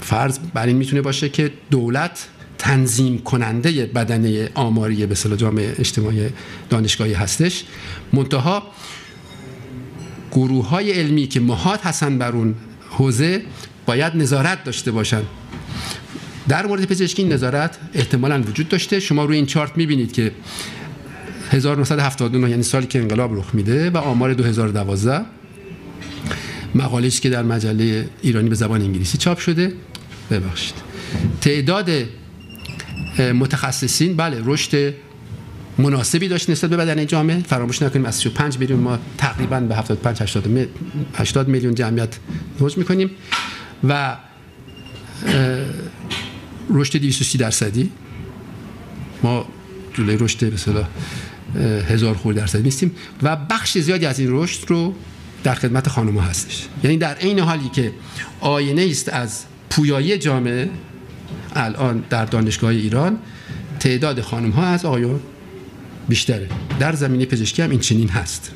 فرض 0.00 0.38
بر 0.54 0.66
این 0.66 0.76
می‌تونه 0.76 1.02
باشه 1.02 1.28
که 1.28 1.52
دولت 1.70 2.28
تنظیم 2.58 3.18
کننده 3.18 3.86
بدنه 3.86 4.48
آماری 4.54 5.06
به 5.06 5.14
جامعه 5.36 5.74
اجتماعی 5.78 6.28
دانشگاهی 6.70 7.12
هستش. 7.12 7.64
منتها 8.12 8.62
گروه 10.32 10.68
های 10.68 10.92
علمی 10.92 11.26
که 11.26 11.40
محاد 11.40 11.80
هستن 11.80 12.18
بر 12.18 12.32
اون 12.32 12.54
حوزه 12.90 13.42
باید 13.86 14.16
نظارت 14.16 14.64
داشته 14.64 14.90
باشن. 14.90 15.22
در 16.48 16.66
مورد 16.66 16.84
پزشکی 16.84 17.24
نظارت 17.24 17.78
احتمالا 17.94 18.42
وجود 18.42 18.68
داشته. 18.68 19.00
شما 19.00 19.24
روی 19.24 19.36
این 19.36 19.46
چارت 19.46 19.76
می‌بینید 19.76 20.12
که 20.12 20.32
1979 21.50 22.50
یعنی 22.50 22.62
سالی 22.62 22.86
که 22.86 22.98
انقلاب 22.98 23.38
رخ 23.38 23.54
میده 23.54 23.90
و 23.90 23.96
آمار 23.96 24.34
2012 24.34 25.20
مقاله 26.74 27.10
که 27.10 27.30
در 27.30 27.42
مجله 27.42 28.08
ایرانی 28.22 28.48
به 28.48 28.54
زبان 28.54 28.82
انگلیسی 28.82 29.18
چاپ 29.18 29.38
شده. 29.38 29.72
ببخشید. 30.30 30.74
تعداد 31.40 31.90
متخصصین 33.18 34.16
بله 34.16 34.42
رشد 34.44 34.94
مناسبی 35.78 36.28
داشت 36.28 36.50
نسبت 36.50 36.70
به 36.70 36.76
بدن 36.76 37.06
جامعه. 37.06 37.38
فراموش 37.38 37.82
نکنیم 37.82 38.04
از 38.04 38.14
35 38.14 38.58
میلیون 38.58 38.80
ما 38.80 38.98
تقریبا 39.18 39.60
به 39.60 39.74
75 39.76 40.22
80 40.22 40.68
80 41.14 41.48
میلیون 41.48 41.74
جمعیت 41.74 42.18
نوز 42.60 42.78
می‌کنیم 42.78 43.10
و 43.88 44.16
رشد 46.70 46.96
230 46.96 47.38
درصدی. 47.38 47.90
ما 49.22 49.48
جلوی 49.94 50.16
رشد 50.16 50.50
به 50.50 50.56
هزار 51.88 52.14
خورد 52.14 52.36
درصد 52.36 52.62
نیستیم 52.62 52.92
و 53.22 53.36
بخش 53.36 53.78
زیادی 53.78 54.06
از 54.06 54.18
این 54.18 54.28
رشد 54.30 54.70
رو 54.70 54.94
در 55.44 55.54
خدمت 55.54 55.88
خانم 55.88 56.18
هستش. 56.18 56.66
یعنی 56.84 56.96
در 56.96 57.14
عین 57.14 57.38
حالی 57.38 57.68
که 57.68 57.92
آینه 58.40 58.86
است 58.90 59.08
از 59.08 59.44
پویایی 59.70 60.18
جامعه 60.18 60.70
الان 61.54 62.04
در 62.10 62.24
دانشگاه 62.24 62.70
ایران 62.70 63.18
تعداد 63.80 64.20
خانم 64.20 64.50
ها 64.50 64.66
از 64.66 64.84
آقایون 64.84 65.20
بیشتره. 66.08 66.48
در 66.78 66.92
زمینه 66.92 67.24
پزشکی 67.24 67.62
هم 67.62 67.70
این 67.70 67.80
چنین 67.80 68.08
هست. 68.08 68.50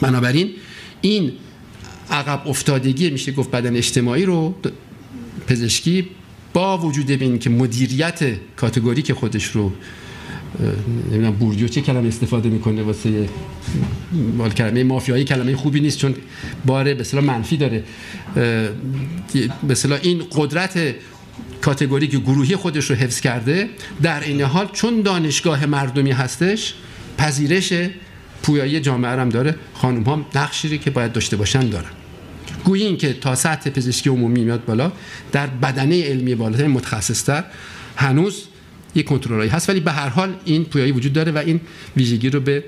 بنابراین 0.00 0.50
این 1.00 1.32
عقب 2.10 2.48
افتادگی 2.48 3.10
میشه 3.10 3.32
گفت 3.32 3.50
بدن 3.50 3.76
اجتماعی 3.76 4.24
رو 4.24 4.54
پزشکی 5.46 6.08
با 6.52 6.78
وجود 6.78 7.10
این 7.10 7.38
که 7.38 7.50
مدیریت 7.50 8.20
کاتگوری 8.56 9.02
که 9.02 9.14
خودش 9.14 9.46
رو 9.46 9.72
نمی‌دونم 11.10 11.32
بوردیو 11.32 11.68
چه 11.68 11.80
کلمه 11.80 12.08
استفاده 12.08 12.48
می‌کنه 12.48 12.82
واسه 12.82 13.28
مال 14.36 14.50
کلمه 14.50 14.84
مافیایی 14.84 15.24
کلمه 15.24 15.56
خوبی 15.56 15.80
نیست 15.80 15.98
چون 15.98 16.14
باره 16.66 16.94
به 16.94 17.20
منفی 17.20 17.56
داره. 17.56 17.84
به 19.68 19.76
این 20.02 20.22
قدرت 20.32 20.94
کاتگوری 21.60 22.08
که 22.08 22.18
گروهی 22.18 22.56
خودش 22.56 22.90
رو 22.90 22.96
حفظ 22.96 23.20
کرده 23.20 23.68
در 24.02 24.20
این 24.24 24.40
حال 24.40 24.68
چون 24.72 25.00
دانشگاه 25.00 25.66
مردمی 25.66 26.10
هستش 26.10 26.74
پذیرش 27.18 27.72
پویایی 28.42 28.80
جامعه 28.80 29.20
هم 29.20 29.28
داره. 29.28 29.54
خانم 29.74 30.02
ها 30.02 30.26
نقشی 30.34 30.78
که 30.78 30.90
باید 30.90 31.12
داشته 31.12 31.36
باشن 31.36 31.68
دارن. 31.68 31.90
گویی 32.64 32.82
این 32.82 32.96
که 32.96 33.12
تا 33.12 33.34
سطح 33.34 33.70
پزشکی 33.70 34.10
عمومی 34.10 34.44
میاد 34.44 34.64
بالا 34.64 34.92
در 35.32 35.46
بدنه 35.46 36.02
علمی 36.02 36.34
بالاتر 36.34 36.66
متخصصتر 36.66 37.44
هنوز 37.96 38.42
یک 38.94 39.04
کنترلایی 39.06 39.50
هست. 39.50 39.68
ولی 39.68 39.80
به 39.80 39.92
هر 39.92 40.08
حال 40.08 40.34
این 40.44 40.64
پویایی 40.64 40.92
وجود 40.92 41.12
داره 41.12 41.32
و 41.32 41.38
این 41.38 41.60
ویژگی 41.96 42.30
رو 42.30 42.40
به 42.40 42.64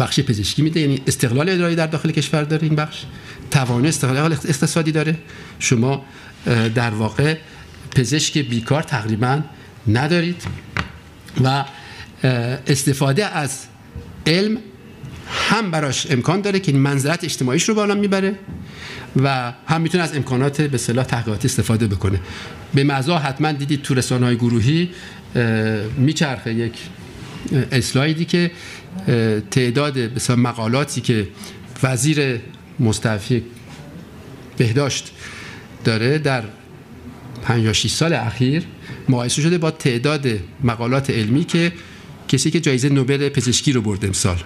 بخش 0.00 0.20
پزشکی 0.20 0.62
میده. 0.62 0.80
یعنی 0.80 1.02
استقلال 1.06 1.48
اداری 1.48 1.74
در 1.74 1.86
داخل 1.86 2.10
کشور 2.10 2.42
داره 2.42 2.62
این 2.62 2.74
بخش. 2.74 3.04
توان 3.50 3.86
استقلال 3.86 4.32
اقتصادی 4.32 4.92
داره. 4.92 5.18
شما 5.58 6.04
در 6.74 6.90
واقع 6.90 7.36
پزشک 7.90 8.38
بیکار 8.38 8.82
تقریبا 8.82 9.40
ندارید. 9.86 10.42
و 11.44 11.64
استفاده 12.66 13.26
از 13.26 13.66
علم 14.26 14.58
هم 15.50 15.70
براش 15.70 16.10
امکان 16.10 16.40
داره 16.40 16.60
که 16.60 16.72
منظرت 16.72 17.24
اجتماعیش 17.24 17.68
رو 17.68 17.74
بالا 17.74 17.94
می‌بره. 17.94 18.38
و 19.16 19.52
هم 19.66 19.80
می‌تونه 19.80 20.04
از 20.04 20.16
امکانات 20.16 20.62
به 20.62 20.78
صلاح 20.78 21.04
تحقیقاتی 21.04 21.48
استفاده 21.48 21.86
بکنه. 21.86 22.20
به 22.74 22.84
مزا 22.84 23.18
حتما 23.18 23.52
دیدید 23.52 23.82
تو 23.82 23.94
رسانه 23.94 24.26
های 24.26 24.36
گروهی 24.36 24.90
میچرخه 25.96 26.54
یک 26.54 26.72
اسلایدی 27.72 28.24
که 28.24 28.50
تعداد 29.50 29.94
به 29.94 30.34
مقالاتی 30.36 31.00
که 31.00 31.28
وزیر 31.82 32.40
مستعفی 32.80 33.42
بهداشت 34.56 35.12
داره 35.84 36.18
در 36.18 36.44
56 37.42 37.90
سال 37.90 38.12
اخیر 38.12 38.62
مقایسه 39.08 39.42
شده 39.42 39.58
با 39.58 39.70
تعداد 39.70 40.26
مقالات 40.64 41.10
علمی 41.10 41.44
که 41.44 41.72
کسی 42.28 42.50
که 42.50 42.60
جایزه 42.60 42.88
نوبل 42.88 43.28
پزشکی 43.28 43.72
رو 43.72 43.82
برد 43.82 44.04
امسال. 44.04 44.36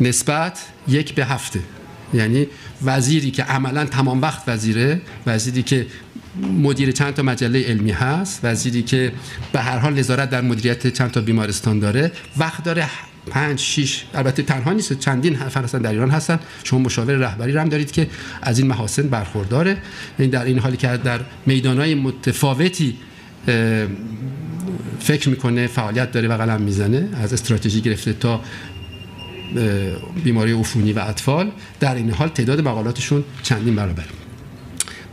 نسبت 0.00 0.58
یک 0.88 1.14
به 1.14 1.24
هفته. 1.24 1.60
یعنی 2.14 2.46
وزیری 2.84 3.30
که 3.30 3.42
عملا 3.42 3.84
تمام 3.84 4.22
وقت 4.22 4.42
وزیره 4.46 5.00
وزیری 5.26 5.62
که 5.62 5.86
مدیر 6.62 6.90
چند 6.90 7.14
تا 7.14 7.22
مجله 7.22 7.64
علمی 7.64 7.90
هست 7.90 8.40
وزیری 8.42 8.82
که 8.82 9.12
به 9.52 9.60
هر 9.60 9.78
حال 9.78 9.94
نظارت 9.94 10.30
در 10.30 10.40
مدیریت 10.40 10.86
چند 10.86 11.10
تا 11.10 11.20
بیمارستان 11.20 11.78
داره. 11.78 12.12
وقت 12.38 12.64
داره 12.64 12.86
پنج 13.30 13.58
شیش 13.58 14.04
البته 14.14 14.42
تنها 14.42 14.72
نیست 14.72 14.92
چندین 14.92 15.36
نفر 15.36 15.64
هستن 15.64 15.78
در 15.78 15.90
ایران 15.90 16.10
هستن. 16.10 16.40
شما 16.64 16.80
مشاور 16.80 17.14
رهبری 17.14 17.56
هم 17.56 17.68
دارید 17.68 17.92
که 17.92 18.06
از 18.42 18.58
این 18.58 18.68
محاسن 18.68 19.08
برخورداره. 19.08 19.76
این 20.18 20.30
در 20.30 20.44
این 20.44 20.58
حالی 20.58 20.76
که 20.76 20.88
در 20.88 21.20
میدانهای 21.46 21.94
متفاوتی 21.94 22.96
فکر 25.00 25.28
می‌کنه 25.28 25.66
فعالیت 25.66 26.12
داره 26.12 26.28
و 26.28 26.36
قلم 26.36 26.62
می‌زنه 26.62 27.08
از 27.22 27.32
استراتژی 27.32 27.80
گرفته 27.80 28.12
تا 28.12 28.40
بیماری 30.24 30.52
عفونی 30.52 30.92
و 30.92 30.98
اطفال 30.98 31.50
در 31.80 31.94
این 31.94 32.10
حال 32.10 32.28
تعداد 32.28 32.60
مقالاتشون 32.60 33.24
چندین 33.42 33.76
برابر 33.76 34.04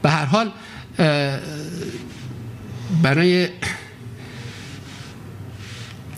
به 0.01 0.09
هر 0.09 0.25
حال 0.25 0.51
برای 3.03 3.49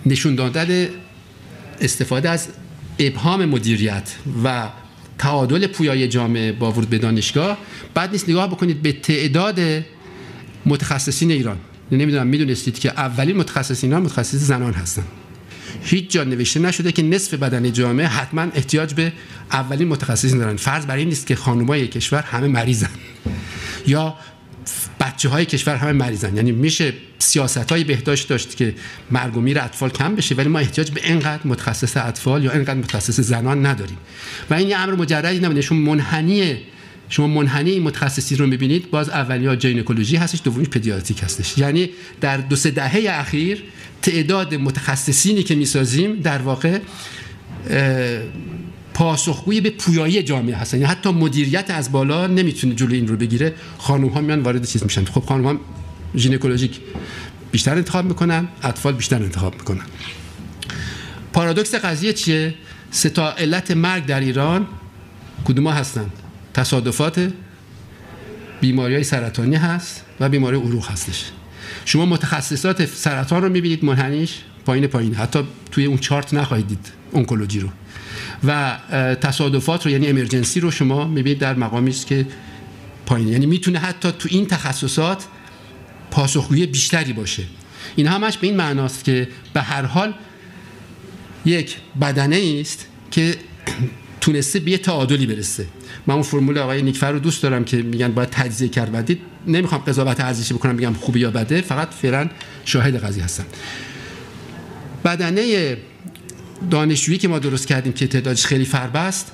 نشون 0.05 0.35
دادن 0.35 0.87
استفاده 1.81 2.29
از 2.29 2.47
ابهام 2.99 3.45
مدیریت 3.45 4.15
و 4.43 4.69
تعادل 5.17 5.67
پویای 5.67 6.07
جامعه 6.07 6.51
با 6.51 6.71
ورود 6.71 6.89
به 6.89 6.97
دانشگاه 6.97 7.57
بعد 7.93 8.11
نیست 8.11 8.29
نگاه 8.29 8.47
بکنید 8.47 8.81
به 8.81 8.91
تعداد 8.91 9.59
متخصصین 10.65 11.31
ایران. 11.31 11.57
نمی‌دونم 11.91 12.27
می‌دونستید 12.27 12.79
که 12.79 12.89
اولین 12.89 13.37
متخصصین 13.37 13.89
ایران 13.89 14.03
متخصص 14.03 14.35
زنان 14.35 14.73
هستن. 14.73 15.03
هیچ 15.83 16.11
جا 16.11 16.23
نوشته 16.23 16.59
نشده 16.59 16.91
که 16.91 17.03
نصف 17.03 17.33
بدن 17.33 17.73
جامعه 17.73 18.07
حتما 18.07 18.41
احتیاج 18.41 18.93
به 18.93 19.13
اولین 19.51 19.87
متخصصین 19.87 20.37
دارن. 20.37 20.55
فرض 20.55 20.85
بر 20.85 20.95
این 20.95 21.07
نیست 21.07 21.27
که 21.27 21.35
خانمای 21.35 21.87
کشور 21.87 22.21
همه 22.21 22.47
مریضن. 22.47 22.89
یا 23.87 24.15
بچه 24.99 25.29
های 25.29 25.45
کشور 25.45 25.75
همه 25.75 25.91
مریضن. 25.91 26.35
یعنی 26.35 26.51
میشه 26.51 26.93
سیاست 27.19 27.71
های 27.71 27.83
بهداشت 27.83 28.27
داشت 28.27 28.57
که 28.57 28.75
مرگ 29.11 29.37
و 29.37 29.41
میر 29.41 29.59
اطفال 29.59 29.89
کم 29.89 30.15
بشه 30.15 30.35
ولی 30.35 30.49
ما 30.49 30.59
احتیاج 30.59 30.91
به 30.91 31.05
اینقدر 31.05 31.41
متخصص 31.45 31.97
اطفال 31.97 32.43
یا 32.43 32.51
اینقدر 32.51 32.73
متخصص 32.73 33.19
زنان 33.19 33.65
نداریم. 33.65 33.97
و 34.49 34.53
این 34.53 34.69
یه 34.69 34.77
امر 34.77 34.95
مجردی 34.95 35.39
نمیده 35.39 35.61
شما 35.61 35.77
منحنی 35.79 36.57
شما 37.09 37.27
منحنی 37.27 37.71
این 37.71 37.83
متخصصی 37.83 38.35
رو 38.35 38.47
می‌بینید 38.47 38.91
باز 38.91 39.09
اولیا 39.09 39.55
جینکولوژی 39.55 40.15
هستش 40.15 40.41
دومیش 40.43 40.69
پدیاتریک 40.69 41.23
هستش. 41.23 41.57
یعنی 41.57 41.89
در 42.21 42.37
دو 42.37 42.55
سه 42.55 42.71
دهه 42.71 43.05
اخیر 43.09 43.63
تعداد 44.01 44.55
متخصصینی 44.55 45.43
که 45.43 45.55
می‌سازیم 45.55 46.15
در 46.15 46.41
واقع 46.41 46.79
پاسخگوی 48.93 49.61
به 49.61 49.69
پویایی 49.69 50.23
جامعه 50.23 50.55
هستن. 50.55 50.77
یعنی 50.77 50.91
حتی 50.91 51.09
مدیریت 51.09 51.71
از 51.71 51.91
بالا 51.91 52.27
نمی‌تونه 52.27 52.75
جلوی 52.75 52.97
این 52.97 53.07
رو 53.07 53.15
بگیره. 53.15 53.53
خانم 53.77 54.07
ها 54.07 54.21
میان 54.21 54.39
وارد 54.39 54.65
چیز 54.65 54.83
میشن. 54.83 55.05
خب 55.05 55.21
خانم 55.21 55.45
ها 55.45 55.59
ژینکولوژیک 56.15 56.79
بیشتر 57.51 57.75
انتخاب 57.75 58.05
می‌کنن 58.05 58.47
اطفال 58.63 58.93
بیشتر 58.93 59.23
انتخاب 59.23 59.55
می‌کنن. 59.55 59.85
پارادوکس 61.33 61.75
قضیه 61.75 62.13
چیه؟ 62.13 62.53
سه 62.91 63.09
تا 63.09 63.31
علت 63.31 63.71
مرگ 63.71 64.05
در 64.05 64.19
ایران 64.19 64.67
کدوم 65.45 65.67
هستن؟ 65.67 66.09
تصادفات 66.53 67.33
بیماری 68.61 68.93
های 68.93 69.03
سرطانی 69.03 69.55
هست 69.55 70.03
و 70.19 70.29
بیماری 70.29 70.57
عروق 70.57 70.91
هستش. 70.91 71.25
شما 71.85 72.05
متخصصات 72.05 72.85
سرطان 72.85 73.41
رو 73.41 73.49
می‌بینید 73.49 73.85
منحنیش 73.85 74.35
پایین 74.65 74.87
پایین. 74.87 75.15
حتی 75.15 75.39
توی 75.71 75.85
اون 75.85 75.97
چارت 75.97 76.33
نخواهید 76.33 76.67
دید 76.67 76.91
اونکولوژی 77.11 77.59
رو. 77.59 77.69
و 78.47 78.77
تصادفات 79.15 79.85
رو 79.85 79.91
یعنی 79.91 80.07
امرجنسی 80.07 80.59
رو 80.59 80.71
شما 80.71 81.07
می‌بینید 81.07 81.39
در 81.39 81.53
مقامی 81.53 81.89
است 81.89 82.07
که 82.07 82.25
پایین. 83.05 83.27
یعنی 83.27 83.45
می‌تونه 83.45 83.79
حتی 83.79 84.11
تو 84.19 84.29
این 84.31 84.45
تخصصات 84.45 85.25
پاسخگویی 86.11 86.65
بیشتری 86.65 87.13
باشه. 87.13 87.43
این 87.95 88.07
همش 88.07 88.37
به 88.37 88.47
این 88.47 88.55
معناست 88.55 89.03
که 89.03 89.27
به 89.53 89.61
هر 89.61 89.85
حال 89.85 90.13
یک 91.45 91.75
بدنه 92.01 92.57
است 92.61 92.85
که 93.11 93.35
تونسته 94.21 94.59
به 94.59 94.71
یه 94.71 94.77
تعادلی 94.77 95.25
برسه. 95.25 95.65
من 96.07 96.13
اون 96.13 96.23
فرمول 96.23 96.57
آقای 96.57 96.81
نیکفر 96.81 97.11
رو 97.11 97.19
دوست 97.19 97.43
دارم 97.43 97.63
که 97.63 97.77
میگن 97.77 98.11
باید 98.11 98.29
تجزیه 98.29 98.67
کرد 98.67 98.89
و 98.93 99.01
دید. 99.01 99.21
نمی‌خوام 99.49 99.81
قضاوت 99.81 100.19
ارزشی 100.19 100.53
بکنم 100.53 100.77
بگم 100.77 100.93
خوبی 100.93 101.19
یا 101.19 101.31
بده 101.31 101.61
فقط 101.61 101.89
فعلا 102.01 102.29
شاهد 102.65 103.03
قضیه 103.03 103.23
هستم. 103.23 103.45
بدنه 105.05 105.77
دانشجویی 106.71 107.17
که 107.17 107.27
ما 107.27 107.39
درست 107.39 107.67
کردیم 107.67 107.93
که 107.93 108.07
تعدادش 108.07 108.45
خیلی 108.45 108.65
فربست 108.65 109.31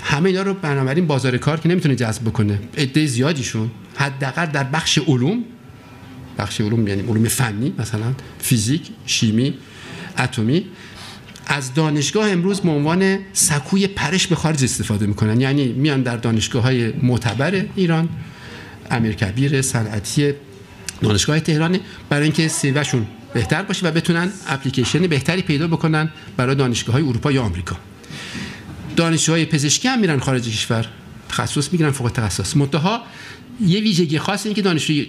همه 0.00 0.28
اینا 0.28 0.42
رو 0.42 0.54
بنابراین 0.54 1.06
بازار 1.06 1.36
کار 1.36 1.60
که 1.60 1.68
نمی‌تونه 1.68 1.96
جذب 1.96 2.22
بکنه. 2.22 2.58
عده 2.78 3.06
زیادیشون 3.06 3.70
حداقل 3.96 4.46
در 4.46 4.64
بخش 4.64 4.98
علوم 4.98 5.44
بخش 6.38 6.60
علوم 6.60 6.88
یعنی 6.88 7.02
علوم 7.02 7.28
فنی 7.28 7.74
مثلا 7.78 8.14
فیزیک 8.38 8.82
شیمی 9.06 9.54
اتمی 10.18 10.64
از 11.46 11.74
دانشگاه 11.74 12.30
امروز 12.30 12.60
به 12.60 12.70
عنوان 12.70 13.18
سکوی 13.32 13.86
پرش 13.86 14.26
به 14.26 14.36
خارج 14.36 14.64
استفاده 14.64 15.06
می‌کنن. 15.06 15.40
یعنی 15.40 15.66
میان 15.66 16.02
در 16.02 16.16
دانشگاه 16.16 16.62
های 16.62 16.92
معتبر 16.92 17.64
ایران 17.76 18.08
امیرکبیر 18.90 19.62
صنعتی 19.62 20.32
دانشگاه 21.02 21.40
تهران 21.40 21.78
برای 22.08 22.22
اینکه 22.22 22.48
سیوهشون 22.48 23.06
بهتر 23.34 23.62
باشه 23.62 23.86
و 23.86 23.90
بتونن 23.90 24.32
اپلیکیشن 24.46 25.06
بهتری 25.06 25.42
پیدا 25.42 25.68
بکنن 25.68 26.10
برای 26.36 26.54
دانشگاه 26.54 26.92
های 26.92 27.02
اروپا 27.02 27.32
یا 27.32 27.42
آمریکا. 27.42 27.76
دانشجوهای 28.96 29.44
پزشکی 29.44 29.88
هم 29.88 30.00
میرن 30.00 30.18
خارج 30.18 30.48
کشور 30.48 30.86
تخصص 31.28 31.72
می‌گیرن 31.72 31.90
فوق 31.90 32.10
تخصص. 32.10 32.56
منتها 32.56 33.02
یه 33.66 33.80
ویژگی 33.80 34.18
خاص 34.18 34.46
این 34.46 34.54
که 34.54 34.62
دانشجوی 34.62 35.06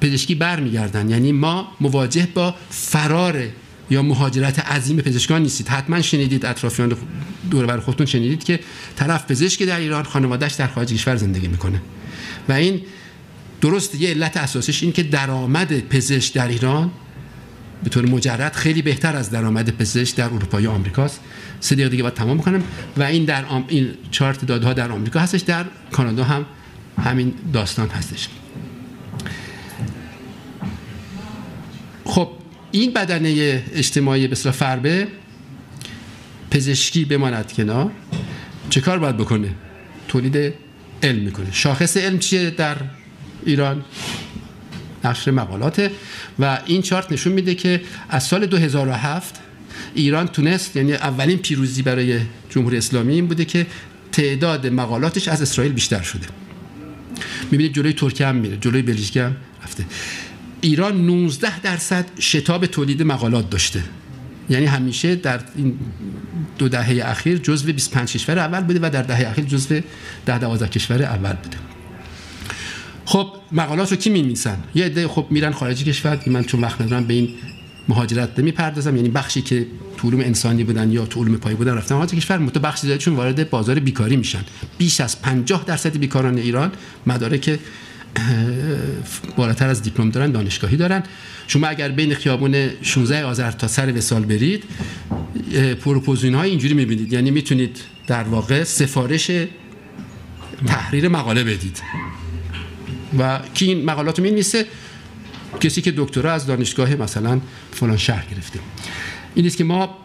پزشکی 0.00 0.34
برمیگردن. 0.34 1.10
یعنی 1.10 1.32
ما 1.32 1.68
مواجه 1.80 2.28
با 2.34 2.54
فرار 2.70 3.44
یا 3.90 4.02
مهاجرت 4.02 4.58
عظیم 4.58 4.96
پزشکان 4.96 5.42
نیستید. 5.42 5.68
حتما 5.68 6.02
شنیدید 6.02 6.46
اطرافیان 6.46 6.96
دور 7.50 7.66
بر 7.66 7.80
خودتون 7.80 8.06
شنیدید 8.06 8.44
که 8.44 8.60
طرف 8.96 9.30
پزشک 9.30 9.62
در 9.62 9.80
ایران 9.80 10.04
خانوادهش 10.04 10.52
در 10.52 10.66
خارج 10.66 10.92
کشور 10.92 11.16
زندگی 11.16 11.48
می‌کنه. 11.48 11.82
و 12.48 12.52
این 12.52 12.80
درست 13.62 13.94
یه 13.94 14.10
علت 14.10 14.36
اساسش 14.36 14.82
این 14.82 14.92
که 14.92 15.02
درآمد 15.02 15.80
پزشک 15.80 16.34
در 16.34 16.48
ایران 16.48 16.90
به 17.84 17.90
طور 17.90 18.06
مجرد 18.06 18.52
خیلی 18.52 18.82
بهتر 18.82 19.16
از 19.16 19.30
درآمد 19.30 19.70
پزشک 19.70 20.16
در 20.16 20.24
اروپا 20.24 20.60
یا 20.60 20.72
آمریکاست 20.72 21.20
سه 21.60 21.74
دقیقه 21.74 21.90
دیگه 21.90 22.02
باید 22.02 22.14
تمام 22.14 22.38
کنم. 22.38 22.62
و 22.96 23.02
این 23.02 23.24
در 23.24 23.44
آم... 23.44 23.64
این 23.68 23.90
چارت 24.10 24.44
دادها 24.44 24.72
در 24.72 24.92
آمریکا 24.92 25.20
هستش 25.20 25.40
در 25.40 25.64
کانادا 25.92 26.24
هم 26.24 26.46
همین 27.04 27.34
داستان 27.52 27.88
هستش. 27.88 28.28
خب 32.04 32.28
این 32.70 32.92
بدنه 32.92 33.62
اجتماعی 33.72 34.26
به 34.26 34.34
فربه 34.34 35.08
پزشکی 36.50 37.04
بماند 37.04 37.52
کنار. 37.52 37.90
چه 38.70 38.80
کار 38.80 38.98
باید 38.98 39.16
بکنه؟ 39.16 39.48
تولید 40.08 40.54
علم 41.02 41.22
می‌کنه. 41.22 41.52
شاخص 41.52 41.96
علم 41.96 42.18
چیه 42.18 42.50
در 42.50 42.76
ایران 43.46 43.84
نشر 45.04 45.30
مقالاته 45.30 45.90
و 46.38 46.58
این 46.66 46.82
چارت 46.82 47.12
نشون 47.12 47.32
میده 47.32 47.54
که 47.54 47.80
از 48.08 48.24
سال 48.24 48.46
2007 48.46 49.40
ایران 49.94 50.28
تونست 50.28 50.76
یعنی 50.76 50.92
اولین 50.92 51.38
پیروزی 51.38 51.82
برای 51.82 52.20
جمهوری 52.50 52.76
اسلامی 52.76 53.14
این 53.14 53.26
بوده 53.26 53.44
که 53.44 53.66
تعداد 54.12 54.66
مقالاتش 54.66 55.28
از 55.28 55.42
اسرائیل 55.42 55.72
بیشتر 55.72 56.02
شده. 56.02 56.26
می‌بینید 57.50 57.74
جلوی 57.74 57.92
ترکیه 57.92 58.26
هم 58.26 58.36
میره 58.36 58.56
جلوی 58.56 58.82
بلژیک 58.82 59.16
هم 59.16 59.36
رفته. 59.62 59.84
ایران 60.60 61.06
19 61.06 61.60
درصد 61.60 62.06
شتاب 62.20 62.66
تولید 62.66 63.02
مقالات 63.02 63.50
داشته. 63.50 63.82
یعنی 64.50 64.66
همیشه 64.66 65.14
در 65.14 65.40
این 65.56 65.78
دو 66.58 66.68
دهه 66.68 67.10
اخیر 67.10 67.38
جزو 67.38 67.72
25 67.72 68.12
کشور 68.12 68.38
اول 68.38 68.60
بوده 68.60 68.78
و 68.82 68.90
در 68.90 69.02
دهه 69.02 69.30
اخیر 69.30 69.44
جزو 69.44 69.80
10 70.26 70.38
12 70.38 70.68
کشور 70.68 71.02
اول 71.02 71.32
بوده. 71.32 71.71
خب 73.12 73.28
مقالات 73.52 73.90
رو 73.90 73.96
کی 73.96 74.10
میمیسن 74.10 74.58
یه 74.74 74.84
عده 74.84 75.08
خب 75.08 75.26
میرن 75.30 75.52
خارج 75.52 75.84
کشور 75.84 76.20
من 76.26 76.44
چون 76.44 76.60
وقت 76.60 76.80
ندارم 76.80 77.04
به 77.04 77.14
این 77.14 77.28
مهاجرت 77.88 78.38
نمی‌پردازم. 78.38 78.96
یعنی 78.96 79.08
بخشی 79.08 79.42
که 79.42 79.66
تو 79.96 80.08
علوم 80.08 80.20
انسانی 80.20 80.64
بودن 80.64 80.92
یا 80.92 81.06
تو 81.06 81.22
علوم 81.22 81.36
پایه 81.36 81.56
بودن 81.56 81.74
رفتن 81.74 81.94
خارج 81.94 82.10
کشور 82.10 82.38
مت 82.38 82.58
بخشی 82.58 82.98
چون 82.98 83.14
وارد 83.14 83.50
بازار 83.50 83.78
بیکاری 83.78 84.16
میشن. 84.16 84.44
بیش 84.78 85.00
از 85.00 85.22
50 85.22 85.64
درصد 85.64 85.96
بیکاران 85.96 86.38
ایران 86.38 86.72
مدارک 87.06 87.58
بالاتر 89.36 89.68
از 89.68 89.82
دیپلم 89.82 90.10
دارن 90.10 90.32
دانشگاهی 90.32 90.76
دارن. 90.76 91.02
شما 91.46 91.66
اگر 91.66 91.88
بین 91.88 92.14
خیابون 92.14 92.70
16 92.82 93.24
آذر 93.24 93.50
تا 93.50 93.68
سر 93.68 93.92
وسال 93.96 94.24
برید 94.24 94.64
پروپوزین 95.84 96.34
های 96.34 96.50
اینجوری 96.50 96.74
می‌بینید. 96.74 97.12
یعنی 97.12 97.30
می‌تونید 97.30 97.80
در 98.06 98.22
واقع 98.22 98.64
سفارش 98.64 99.30
تحریر 100.66 101.08
مقاله 101.08 101.44
بدید. 101.44 101.82
و 103.18 103.40
کی 103.54 103.66
این 103.66 103.84
مقالات 103.84 104.18
رو 104.18 104.24
می‌نویسه 104.24 104.66
کسی 105.60 105.82
که 105.82 105.92
دکترا 105.96 106.32
از 106.32 106.46
دانشگاه 106.46 106.94
مثلا 106.94 107.40
فلان 107.72 107.96
شهر 107.96 108.24
گرفته. 108.34 108.58
این 109.34 109.46
است 109.46 109.56
که 109.56 109.64
ما 109.64 109.98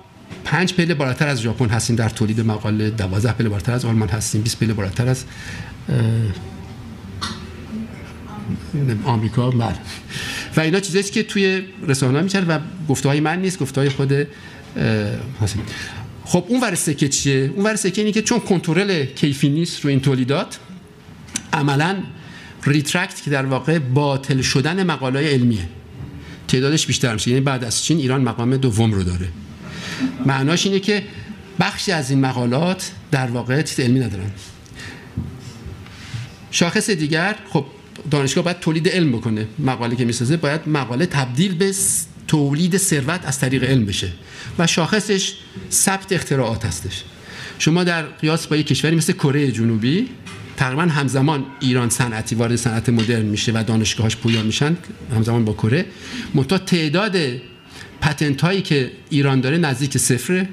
پنج 0.45 0.73
پله 0.73 0.93
بالاتر 0.93 1.27
از 1.27 1.41
ژاپن 1.41 1.69
هستیم 1.69 1.95
در 1.95 2.09
تولید 2.09 2.41
مقاله 2.41 2.89
12 2.89 3.33
پله 3.33 3.49
بالاتر 3.49 3.71
از 3.71 3.85
آلمان 3.85 4.09
هستیم 4.09 4.41
20 4.41 4.59
پله 4.59 4.73
بالاتر 4.73 5.07
از 5.07 5.23
آمریکا. 9.03 9.51
بله. 9.51 9.75
و 10.57 10.59
اینا 10.59 10.79
چیزایی 10.79 11.03
که 11.03 11.23
توی 11.23 11.63
رسانه 11.87 12.21
میچره 12.21 12.45
و 12.45 12.59
گفته 12.89 13.09
های 13.09 13.19
من 13.19 13.41
نیست 13.41 13.59
گفته 13.59 13.81
های 13.81 13.89
خود 13.89 14.13
حسین. 15.41 15.61
خب 16.25 16.45
اون 16.47 16.61
ور 16.61 16.75
سکه 16.75 17.09
چیه؟ 17.09 17.51
اون 17.55 17.65
ور 17.65 17.75
سکه 17.75 18.01
اینه 18.01 18.11
که 18.11 18.21
چون 18.21 18.39
کنترل 18.39 19.05
کیفی 19.05 19.49
نیست 19.49 19.81
رو 19.81 19.89
این 19.89 19.99
تولیدات 19.99 20.59
عملا 21.53 21.95
retract 22.63 23.21
که 23.21 23.29
در 23.29 23.45
واقع 23.45 23.79
باطل 23.79 24.41
شدن 24.41 24.83
مقاله 24.83 25.19
علمیه. 25.19 25.69
تعدادش 26.47 26.87
بیشتر 26.87 27.13
میشه. 27.13 27.29
یعنی 27.29 27.41
بعد 27.41 27.63
از 27.63 27.83
چین 27.83 27.97
ایران 27.97 28.21
مقام 28.21 28.57
دوم 28.57 28.91
رو 28.91 29.03
داره. 29.03 29.27
معناش 30.25 30.65
اینه 30.65 30.79
که 30.79 31.03
بخشی 31.59 31.91
از 31.91 32.09
این 32.09 32.21
مقالات 32.21 32.91
در 33.11 33.27
واقع 33.27 33.61
چیز 33.61 33.79
علمی 33.79 33.99
ندارن. 33.99 34.31
شاخص 36.51 36.89
دیگر 36.89 37.35
خب 37.49 37.65
دانشگاه 38.11 38.43
باید 38.43 38.59
تولید 38.59 38.89
علم 38.89 39.11
بکنه. 39.11 39.47
مقاله 39.59 39.95
که 39.95 40.05
می‌سازه 40.05 40.37
باید 40.37 40.69
مقاله 40.69 41.05
تبدیل 41.05 41.55
به 41.55 41.73
تولید 42.27 42.77
ثروت 42.77 43.25
از 43.25 43.39
طریق 43.39 43.63
علم 43.63 43.85
بشه. 43.85 44.11
و 44.59 44.67
شاخصش 44.67 45.33
ثبت 45.71 46.11
اختراعات 46.11 46.65
هستش. 46.65 47.03
شما 47.59 47.83
در 47.83 48.03
قیاس 48.03 48.47
با 48.47 48.55
یک 48.55 48.67
کشوری 48.67 48.95
مثل 48.95 49.13
کره 49.13 49.51
جنوبی 49.51 50.09
تقریبا 50.57 50.81
همزمان 50.81 51.45
ایران 51.59 51.89
صنعتی 51.89 52.35
وارد 52.35 52.55
صنعت 52.55 52.89
مدرن 52.89 53.25
میشه 53.25 53.51
و 53.51 53.63
دانشگاهاش 53.67 54.17
پویا 54.17 54.43
میشن 54.43 54.77
همزمان 55.15 55.45
با 55.45 55.53
کره. 55.53 55.85
منتها 56.33 56.57
تعداد 56.57 57.17
پتنت 58.01 58.41
هایی 58.41 58.61
که 58.61 58.91
ایران 59.09 59.41
داره 59.41 59.57
نزدیک 59.57 59.97
صفر 59.97 60.47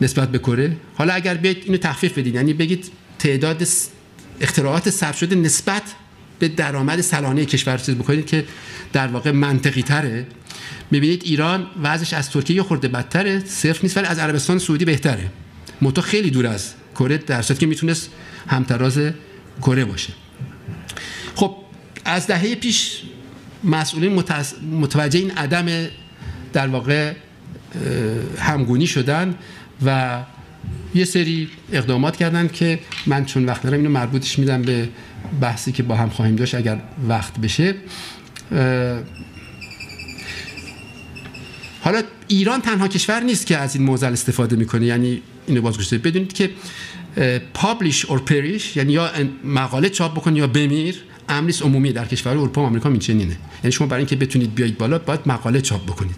نسبت 0.00 0.28
به 0.28 0.38
کره. 0.38 0.76
حالا 0.94 1.12
اگر 1.12 1.34
بیاید 1.34 1.62
اینو 1.64 1.76
تخفیف 1.76 2.18
بدید 2.18 2.34
یعنی 2.34 2.52
بگید 2.52 2.90
تعداد 3.18 3.66
اختراعات 4.40 4.90
ثبت 4.90 5.16
شده 5.16 5.36
نسبت 5.36 5.82
به 6.38 6.48
درآمد 6.48 7.00
سالانه 7.00 7.44
کشور 7.44 7.78
چیز 7.78 7.94
بکنید 7.94 8.26
که 8.26 8.44
در 8.92 9.06
واقع 9.06 9.30
منطقی 9.30 9.82
تره. 9.82 10.26
می‌بینید 10.90 11.22
ایران 11.24 11.66
وضعش 11.82 12.12
از 12.12 12.30
ترکیه 12.30 12.56
یه 12.56 12.62
خورده 12.62 12.88
بدتره 12.88 13.42
صفر 13.44 13.78
نیست 13.82 13.96
ولی 13.96 14.06
از 14.06 14.18
عربستان 14.18 14.58
سعودی 14.58 14.84
بهتره. 14.84 15.30
منتها 15.80 16.02
خیلی 16.02 16.30
دور 16.30 16.46
از 16.46 16.72
کره 17.00 17.18
در 17.18 17.42
که 17.42 17.66
می‌تونست 17.66 18.10
همتراز 18.48 19.00
کره 19.62 19.84
باشه. 19.84 20.12
خب 21.34 21.56
از 22.04 22.26
دهه 22.26 22.54
پیش 22.54 23.02
مسئولین 23.64 24.22
متوجه 24.72 25.18
این 25.18 25.30
عدم 25.30 25.66
در 26.52 26.66
واقع 26.66 27.12
همگونی 28.38 28.86
شدن 28.86 29.34
و 29.86 30.20
یه 30.94 31.04
سری 31.04 31.48
اقدامات 31.72 32.16
کردن 32.16 32.48
که 32.48 32.78
من 33.06 33.24
چون 33.24 33.44
وقت 33.44 33.62
دارم 33.62 33.76
اینو 33.76 33.90
مربوطش 33.90 34.38
میدم 34.38 34.62
به 34.62 34.88
بحثی 35.40 35.72
که 35.72 35.82
با 35.82 35.96
هم 35.96 36.08
خواهیم 36.08 36.36
داشت 36.36 36.54
اگر 36.54 36.80
وقت 37.08 37.38
بشه. 37.38 37.74
حالا 41.80 42.02
ایران 42.28 42.60
تنها 42.60 42.88
کشور 42.88 43.20
نیست 43.20 43.46
که 43.46 43.56
از 43.56 43.76
این 43.76 43.84
موزل 43.84 44.12
استفاده 44.12 44.56
می‌کنه. 44.56 44.86
یعنی 44.86 45.22
اینو 45.50 45.62
باز 45.62 45.76
گوش 45.76 45.94
بدونید 45.94 46.32
که 46.32 46.50
پابلیش 47.54 48.04
اور 48.04 48.18
پریش 48.18 48.76
یعنی 48.76 48.92
یا 48.92 49.10
مقاله 49.44 49.88
چاپ 49.88 50.14
بکن 50.14 50.36
یا 50.36 50.46
بمیر 50.46 50.96
امریس 51.28 51.62
عمومی 51.62 51.92
در 51.92 52.04
کشور 52.04 52.32
اروپا 52.32 52.62
و 52.62 52.66
آمریکا 52.66 52.88
این 52.88 52.98
چنینه 52.98 53.36
یعنی 53.64 53.72
شما 53.72 53.86
برای 53.86 54.00
اینکه 54.00 54.16
بتونید 54.16 54.54
بیایید 54.54 54.78
بالا 54.78 54.98
باید 54.98 55.20
مقاله 55.26 55.60
چاپ 55.60 55.86
بکنید. 55.86 56.16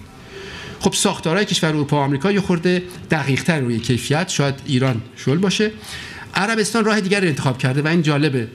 خب 0.81 0.92
ساختارهای 0.92 1.45
کشور 1.45 1.68
اروپا 1.71 1.97
و 1.97 2.01
آمریکا 2.01 2.33
یه 2.33 2.40
خورده 2.40 2.83
دقیقتر 3.11 3.61
روی 3.61 3.79
کیفیت 3.79 4.29
شاید 4.29 4.55
ایران 4.66 5.01
شل 5.16 5.37
باشه. 5.37 5.71
عربستان 6.35 6.85
راه 6.85 7.01
دیگر 7.01 7.25
انتخاب 7.25 7.59
کرده 7.59 7.83
و 7.83 7.87
این 7.87 8.03
جالبه. 8.03 8.49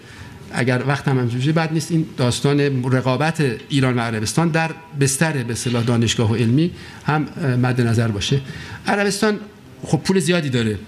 اگر 0.51 0.83
وقت 0.87 1.07
هم 1.07 1.19
همجوری 1.19 1.51
بعد 1.51 1.73
نیست 1.73 1.91
این 1.91 2.05
داستان 2.17 2.83
رقابت 2.91 3.43
ایران 3.69 3.95
و 3.95 3.99
عربستان 3.99 4.49
در 4.49 4.71
بستر 4.99 5.43
به 5.43 5.55
صلاح 5.55 5.83
دانشگاه 5.83 6.31
و 6.31 6.35
علمی 6.35 6.71
هم 7.05 7.27
مد 7.61 7.81
نظر 7.81 8.07
باشه. 8.07 8.41
عربستان 8.87 9.39
خب 9.83 9.97
پول 9.97 10.19
زیادی 10.19 10.49
داره. 10.49 10.79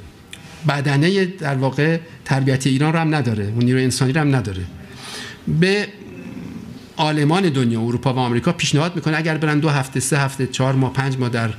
بدنه 0.67 1.25
در 1.25 1.56
واقع 1.56 1.99
تربیت 2.25 2.67
ایران 2.67 2.93
رو 2.93 2.99
هم 2.99 3.15
نداره. 3.15 3.43
اون 3.45 3.65
نیرو 3.65 3.80
انسانی 3.80 4.13
رو 4.13 4.21
هم 4.21 4.36
نداره. 4.36 4.62
به 5.60 5.88
آلمان 6.95 7.49
دنیا 7.49 7.82
اروپا 7.82 8.13
و 8.13 8.17
آمریکا 8.17 8.52
پیشنهاد 8.52 8.95
می‌کنه 8.95 9.17
اگر 9.17 9.38
برن 9.38 9.60
دو 9.60 9.69
هفته 9.69 9.99
سه 9.99 10.19
هفته 10.19 10.47
چهار 10.47 10.73
ماه 10.73 10.93
پنج 10.93 11.17
ماه 11.17 11.30
در 11.30 11.54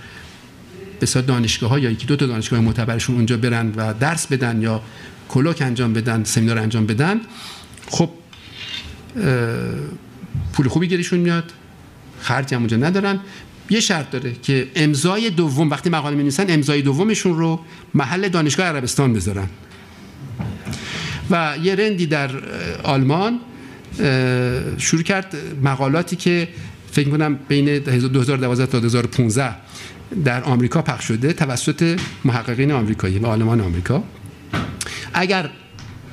بسیار 1.00 1.24
دانشگاه 1.24 1.70
ها 1.70 1.78
یا 1.78 1.90
یکی 1.90 2.06
دو 2.06 2.16
تا 2.16 2.26
دانشگاه 2.26 2.60
معتبرشون 2.60 3.16
اونجا 3.16 3.36
برن 3.36 3.72
و 3.76 3.94
درس 3.94 4.26
بدن 4.26 4.62
یا 4.62 4.82
کلوک 5.28 5.62
انجام 5.62 5.92
بدن 5.92 6.24
سمینار 6.24 6.58
انجام 6.58 6.86
بدن 6.86 7.20
خب 7.90 8.10
پول 10.52 10.68
خوبی 10.68 10.88
گیرشون 10.88 11.18
میاد. 11.18 11.52
خرج 12.20 12.54
هم 12.54 12.60
اونجا 12.60 12.76
ندارن. 12.76 13.20
یه 13.70 13.80
شرط 13.80 14.10
داره 14.10 14.32
که 14.42 14.68
امضای 14.74 15.30
دوم 15.30 15.70
وقتی 15.70 15.90
مقاله 15.90 16.16
می 16.16 16.32
امضای 16.48 16.82
دومشون 16.82 17.38
رو 17.38 17.60
محل 17.94 18.28
دانشگاه 18.28 18.66
عربستان 18.66 19.12
بذارن. 19.12 19.48
و 21.30 21.56
یه 21.62 21.74
رندی 21.74 22.06
در 22.06 22.30
آلمان 22.82 23.40
شروع 24.78 25.02
کرد 25.02 25.36
مقالاتی 25.62 26.16
که 26.16 26.48
فکر 26.92 27.10
کنم 27.10 27.38
بین 27.48 27.78
2012 27.78 28.66
تا 28.66 28.80
2015 28.80 29.54
در 30.24 30.42
آمریکا 30.44 30.82
پخش 30.82 31.04
شده 31.04 31.32
توسط 31.32 31.98
محققین 32.24 32.72
آمریکایی 32.72 33.18
و 33.18 33.26
آلمان 33.26 33.60
آمریکا. 33.60 34.04
اگر 35.14 35.50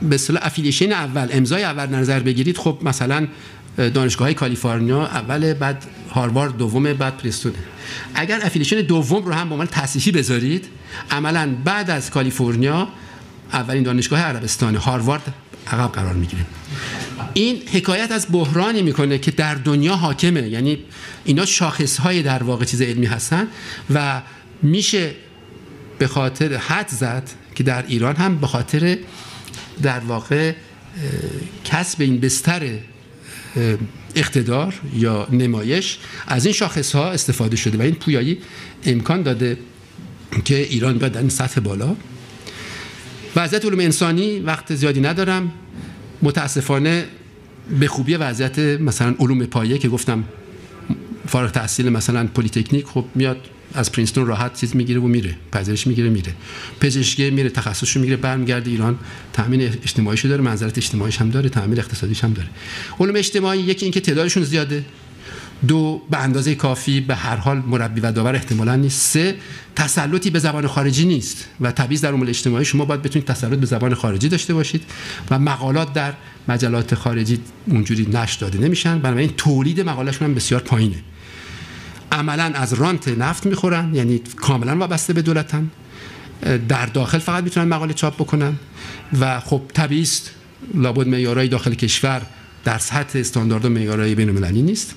به 0.02 0.16
اصطلاح 0.16 0.46
affiliation 0.46 0.92
اول 0.92 1.28
امضای 1.32 1.64
اول 1.64 1.96
نظر 1.96 2.20
بگیرید 2.20 2.58
خب 2.58 2.80
مثلا 2.84 3.28
دانشگاه 3.78 4.28
های 4.28 4.34
کالیفرنیا 4.34 5.06
اول 5.06 5.54
بعد 5.54 5.86
هاروارد 6.12 6.58
دوم 6.58 6.94
بعد 6.94 7.18
پرینستون. 7.18 7.54
اگر 8.16 8.40
affiliation 8.44 8.82
دوم 8.82 9.26
رو 9.26 9.34
هم 9.34 9.50
به 9.50 9.54
عنوان 9.54 9.68
تصحیحی 9.68 10.12
بذارید 10.12 10.66
عملا 11.12 11.56
بعد 11.64 11.90
از 11.90 12.10
کالیفرنیا 12.10 12.88
اولین 13.54 13.84
دانشگاه 13.84 14.20
عربستان 14.20 14.76
هاروارد 14.76 15.34
عقب 15.68 15.92
قرار 15.92 16.14
می‌گیره. 16.14 16.46
این 17.34 17.62
حکایت 17.74 18.12
از 18.12 18.28
بحرانی 18.32 18.82
می‌کنه 18.82 19.18
که 19.18 19.32
در 19.32 19.56
دنیا 19.56 19.96
حاکمه. 19.96 20.48
یعنی 20.48 20.78
اینا 21.26 21.46
شاخص 21.46 21.98
های 21.98 22.22
در 22.24 22.44
واقع 22.44 22.66
چیز 22.66 22.82
علمی 22.82 23.06
هستن 23.06 23.48
و 23.94 24.22
میشه 24.62 25.12
به 25.98 26.08
خاطر 26.08 26.56
حد 26.58 26.88
زد 26.88 27.30
که 27.56 27.64
در 27.64 27.86
ایران 27.88 28.16
هم 28.16 28.38
به 28.38 28.48
خاطر 28.48 28.98
در 29.82 30.00
واقع 30.00 30.54
کسب 31.66 32.02
این 32.02 32.20
بستر 32.20 32.62
اقتدار 34.16 34.74
یا 34.94 35.28
نمایش 35.32 35.98
از 36.28 36.46
این 36.46 36.54
شاخص 36.54 36.96
ها 36.96 37.12
استفاده 37.12 37.56
شده 37.56 37.78
و 37.78 37.82
این 37.82 37.96
پویایی 37.96 38.38
امکان 38.86 39.22
داده 39.22 39.58
که 40.46 40.56
ایران 40.56 40.98
بیاد 40.98 41.12
در 41.12 41.30
سطح 41.30 41.62
بالا. 41.62 41.96
وضعیت 43.36 43.66
علوم 43.66 43.80
انسانی 43.80 44.40
وقت 44.40 44.76
زیادی 44.76 45.02
ندارم. 45.02 45.52
متاسفانه 46.22 47.06
به 47.80 47.88
خوبی 47.88 48.16
وضعیت 48.16 48.60
مثلا 48.60 49.16
علوم 49.20 49.46
پایه 49.46 49.78
که 49.78 49.90
گفتم 49.90 50.24
فارغ 51.28 51.52
التحصیل 51.52 51.90
مثلا 51.90 52.28
پلی‌تکنیک 52.28 52.86
خب 52.86 53.06
میاد 53.16 53.38
از 53.74 53.92
پرینستون 53.92 54.26
راحت 54.26 54.60
چیز 54.60 54.76
می‌گیره 54.76 55.00
و 55.00 55.08
میره 55.08 55.36
پذیرش 55.52 55.88
می‌گیره 55.88 56.10
میره. 56.10 56.34
پزشکی 56.80 57.30
میره 57.30 57.50
تخصصش 57.50 57.98
می‌گیره 57.98 58.18
برمیگرده 58.18 58.72
ایران. 58.72 59.00
تامین 59.34 59.62
اجتماعیش 59.62 60.26
داره 60.26 60.42
منزلت 60.42 60.78
اجتماعیش 60.78 61.18
هم 61.18 61.30
داره 61.30 61.50
تامین 61.50 61.80
اقتصادیش 61.80 62.24
هم 62.24 62.34
داره. 62.34 62.50
علوم 63.00 63.16
اجتماعی 63.16 63.60
یکی 63.60 63.86
اینکه 63.86 64.02
تعدادشون 64.02 64.44
زیاده. 64.44 64.86
دو 65.68 66.02
به 66.12 66.18
اندازه 66.18 66.56
کافی 66.56 67.02
به 67.02 67.16
هر 67.16 67.36
حال 67.36 67.58
مربی 67.58 68.02
و 68.02 68.12
داور 68.12 68.36
احتمالا 68.36 68.76
نیست. 68.76 69.02
سه 69.02 69.36
تسلطی 69.76 70.30
به 70.30 70.40
زبان 70.40 70.68
خارجی 70.68 71.06
نیست 71.06 71.48
و 71.62 71.72
تبعیض 71.72 72.02
در 72.02 72.14
امور 72.14 72.30
اجتماعی. 72.30 72.66
شما 72.66 72.86
باید 72.86 73.02
بتونید 73.02 73.28
تسلط 73.28 73.60
به 73.60 73.66
زبان 73.66 73.94
خارجی 73.94 74.30
داشته 74.30 74.54
باشید 74.54 74.84
و 75.32 75.40
مقالات 75.40 75.94
در 75.94 76.14
مجلات 76.48 76.96
خارجی 76.96 77.40
اونجوری 77.66 78.08
نشر 78.14 78.40
داده 78.40 78.60
نمیشن. 78.60 79.00
بنابراین 79.00 79.30
تولید 79.38 79.82
مقالهشون 79.82 80.28
هم 80.28 80.36
بسیار 80.36 80.62
پایینه. 80.62 80.98
عملا 82.12 82.44
از 82.44 82.74
رانت 82.74 83.08
نفت 83.08 83.46
می‌خورن 83.46 83.96
یعنی 83.96 84.22
کاملا 84.36 84.78
وابسته 84.78 85.14
به 85.14 85.22
دولتن. 85.22 85.72
در 86.70 86.86
داخل 86.86 87.20
فقط 87.20 87.44
می‌تونن 87.44 87.68
مقاله 87.68 87.94
چاپ 87.94 88.16
بکنن. 88.16 88.54
و 89.20 89.40
خب 89.40 89.62
طبیعی 89.74 90.02
است 90.02 90.32
لابد 90.74 91.08
معیارهای 91.08 91.48
داخل 91.48 91.74
کشور 91.74 92.22
در 92.64 92.78
سطح 92.78 93.20
استاندارد 93.20 93.66
و 93.66 93.70
معیارهای 93.70 94.16
بین 94.16 94.30
المللی 94.30 94.62
نیست. 94.62 94.96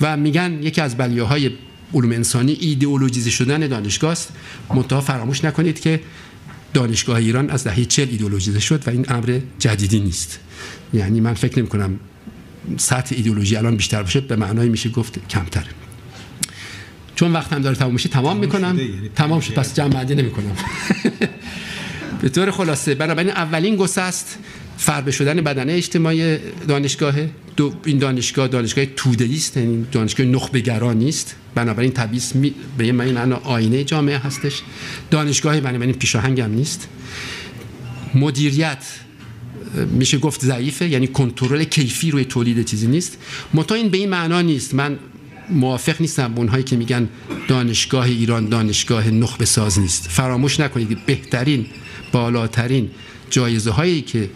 و 0.00 0.16
میگن 0.16 0.62
یکی 0.62 0.80
از 0.80 0.96
بلیاهای 0.96 1.50
علوم 1.94 2.12
انسانی 2.12 2.52
ایدئولوژیزه 2.52 3.30
شدن 3.30 3.66
دانشگاه 3.66 4.12
است. 4.12 4.32
منتها 4.74 5.00
فراموش 5.00 5.44
نکنید 5.44 5.80
که 5.80 6.00
دانشگاه 6.74 7.16
ایران 7.16 7.50
از 7.50 7.64
دهه 7.64 7.84
40 7.84 8.08
ایدئولوژیزه 8.08 8.60
شد 8.60 8.82
و 8.86 8.90
این 8.90 9.06
امر 9.08 9.40
جدیدی 9.58 10.00
نیست. 10.00 10.38
یعنی 10.94 11.20
من 11.20 11.34
فکر 11.34 11.58
نمی 11.58 11.68
کنم 11.68 12.00
سطح 12.76 13.14
ایدئولوژی 13.16 13.56
الان 13.56 13.76
بیشتر 13.76 14.02
باشه 14.02 14.20
به 14.20 14.36
معنای 14.36 14.68
میشه 14.68 14.88
گفت 14.88 15.28
کمتره. 15.28 15.81
چون 17.14 17.32
وقت 17.32 17.52
هم 17.52 17.62
داره 17.62 17.76
تمام 17.76 17.92
میشه 17.92 18.08
تمام 18.08 18.36
می‌کنم. 18.36 18.78
یعنی 18.78 19.10
تمام 19.16 19.40
شد 19.40 19.54
پس 19.54 19.74
جمع 19.74 19.88
بندی 19.88 20.14
نمی‌کنم. 20.14 20.56
به 22.22 22.28
طور 22.28 22.50
خلاصه 22.50 22.94
بنابراین 22.94 23.30
اولین 23.30 23.76
گسست 23.76 23.98
است 23.98 24.38
فربه 24.78 25.10
شدن 25.10 25.40
بدنه 25.40 25.72
اجتماعی 25.72 26.38
دانشگاه. 26.68 27.14
دو 27.56 27.72
این 27.84 27.98
دانشگاه 27.98 28.48
دانشگاه 28.48 28.86
توده 28.86 29.28
است 29.34 29.56
یعنی 29.56 29.86
دانشگاه 29.92 30.26
نخبه 30.26 30.60
گرا 30.60 30.92
نیست. 30.92 31.36
بنابراین 31.54 31.90
تبعیض 31.90 32.36
می... 32.36 32.54
به 32.78 32.84
این 32.84 32.94
معنی 32.94 33.32
آینه 33.32 33.84
جامعه 33.84 34.18
هستش. 34.18 34.62
دانشگاه 35.10 35.60
بنابراین 35.60 35.94
پیشاهنگ 35.94 36.40
هم 36.40 36.54
نیست. 36.54 36.88
مدیریت 38.14 38.84
میشه 39.90 40.18
گفت 40.18 40.44
ضعیفه 40.44 40.88
یعنی 40.88 41.06
کنترل 41.06 41.64
کیفی 41.64 42.10
روی 42.10 42.24
تولید 42.24 42.64
چیزی 42.64 42.86
نیست. 42.86 43.18
متا 43.54 43.74
این 43.74 43.88
به 43.88 43.98
این 43.98 44.08
معنا 44.08 44.42
نیست. 44.42 44.74
من 44.74 44.98
موافق 45.50 46.00
نیستم. 46.00 46.32
اونهایی 46.36 46.64
که 46.64 46.76
میگن 46.76 47.08
دانشگاه 47.48 48.04
ایران 48.04 48.48
دانشگاه 48.48 49.10
نخبه 49.10 49.44
ساز 49.44 49.78
نیست. 49.78 50.08
فراموش 50.08 50.60
نکنید 50.60 51.06
بهترین 51.06 51.66
بالاترین 52.12 52.90
جایزه 53.30 53.70
هایی 53.70 54.00
که 54.02 54.30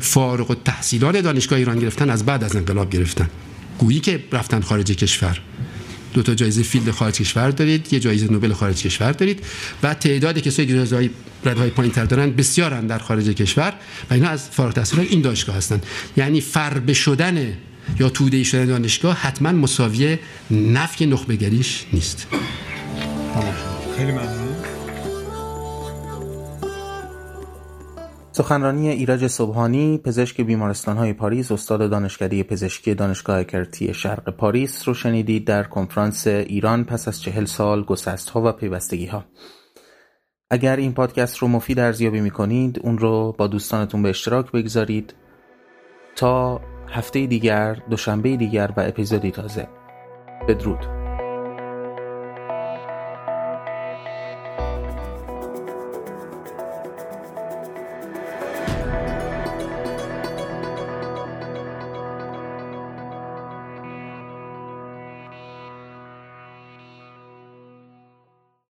فارغ 0.00 0.50
و 0.50 0.54
تحصیلات 0.54 1.16
دانشگاه 1.16 1.58
ایران 1.58 1.78
گرفتن 1.78 2.10
از 2.10 2.26
بعد 2.26 2.44
از 2.44 2.56
انقلاب 2.56 2.90
گرفتن. 2.90 3.30
گویی 3.78 4.00
که 4.00 4.24
رفتن 4.32 4.60
خارج 4.60 4.92
کشور. 4.92 5.40
دو 6.14 6.22
تا 6.22 6.34
جایزه 6.34 6.62
فیلد 6.62 6.90
خارج 6.90 7.14
کشور 7.14 7.50
دارید 7.50 7.92
یه 7.92 8.00
جایزه 8.00 8.32
نوبل 8.32 8.52
خارج 8.52 8.82
کشور 8.82 9.12
دارید 9.12 9.44
و 9.82 9.94
تعداد 9.94 10.38
کسایی 10.38 10.68
که 10.68 10.74
رده 10.74 11.10
های 11.46 11.70
پایینتر 11.70 12.04
دارن 12.04 12.30
بسیارن 12.30 12.86
در 12.86 12.98
خارج 12.98 13.28
کشور 13.28 13.72
و 14.10 14.14
اینا 14.14 14.28
از 14.28 14.50
فارغ 14.50 14.68
التحصیلات 14.68 15.06
این 15.10 15.20
دانشگاه 15.20 15.56
هستن. 15.56 15.80
یعنی 16.16 16.40
فربه 16.40 16.94
شدن 16.94 17.52
یا 18.00 18.08
توده 18.08 18.42
شدن 18.42 18.66
دانشگاه 18.66 19.14
حتما 19.14 19.52
مساوی 19.52 20.18
نفی 20.50 21.06
نخبگریش 21.06 21.86
نیست. 21.92 22.26
خیلی 23.96 24.12
ممنون. 24.12 24.52
سخنرانی 28.34 28.88
ایرج 28.88 29.26
صبحانی 29.26 29.98
پزشک 29.98 30.40
بیمارستان 30.40 30.96
های 30.96 31.12
پاریس 31.12 31.52
استاد 31.52 31.90
دانشکده 31.90 32.42
پزشکی 32.42 32.94
دانشگاه 32.94 33.44
کرتی 33.44 33.94
شرق 33.94 34.30
پاریس 34.30 34.88
رو 34.88 34.94
شنیدید 34.94 35.44
در 35.44 35.62
کنفرانس 35.62 36.26
ایران 36.26 36.84
پس 36.84 37.08
از 37.08 37.22
چهل 37.22 37.44
سال 37.44 37.84
گسست 37.84 38.30
ها 38.30 38.42
و 38.44 38.52
پیوستگی 38.52 39.06
ها 39.06 39.24
اگر 40.50 40.76
این 40.76 40.92
پادکست 40.92 41.36
رو 41.36 41.48
مفید 41.48 41.78
ارزیابی 41.78 42.20
می 42.20 42.30
کنید 42.30 42.78
اون 42.82 42.98
رو 42.98 43.34
با 43.38 43.46
دوستانتون 43.46 44.02
به 44.02 44.08
اشتراک 44.08 44.52
بگذارید 44.52 45.14
تا 46.16 46.60
هفته 46.92 47.26
دیگر 47.26 47.74
دوشنبه 47.90 48.36
دیگر 48.36 48.70
و 48.76 48.80
اپیزودی 48.80 49.30
تازه. 49.30 49.68
بدرود. 50.48 51.01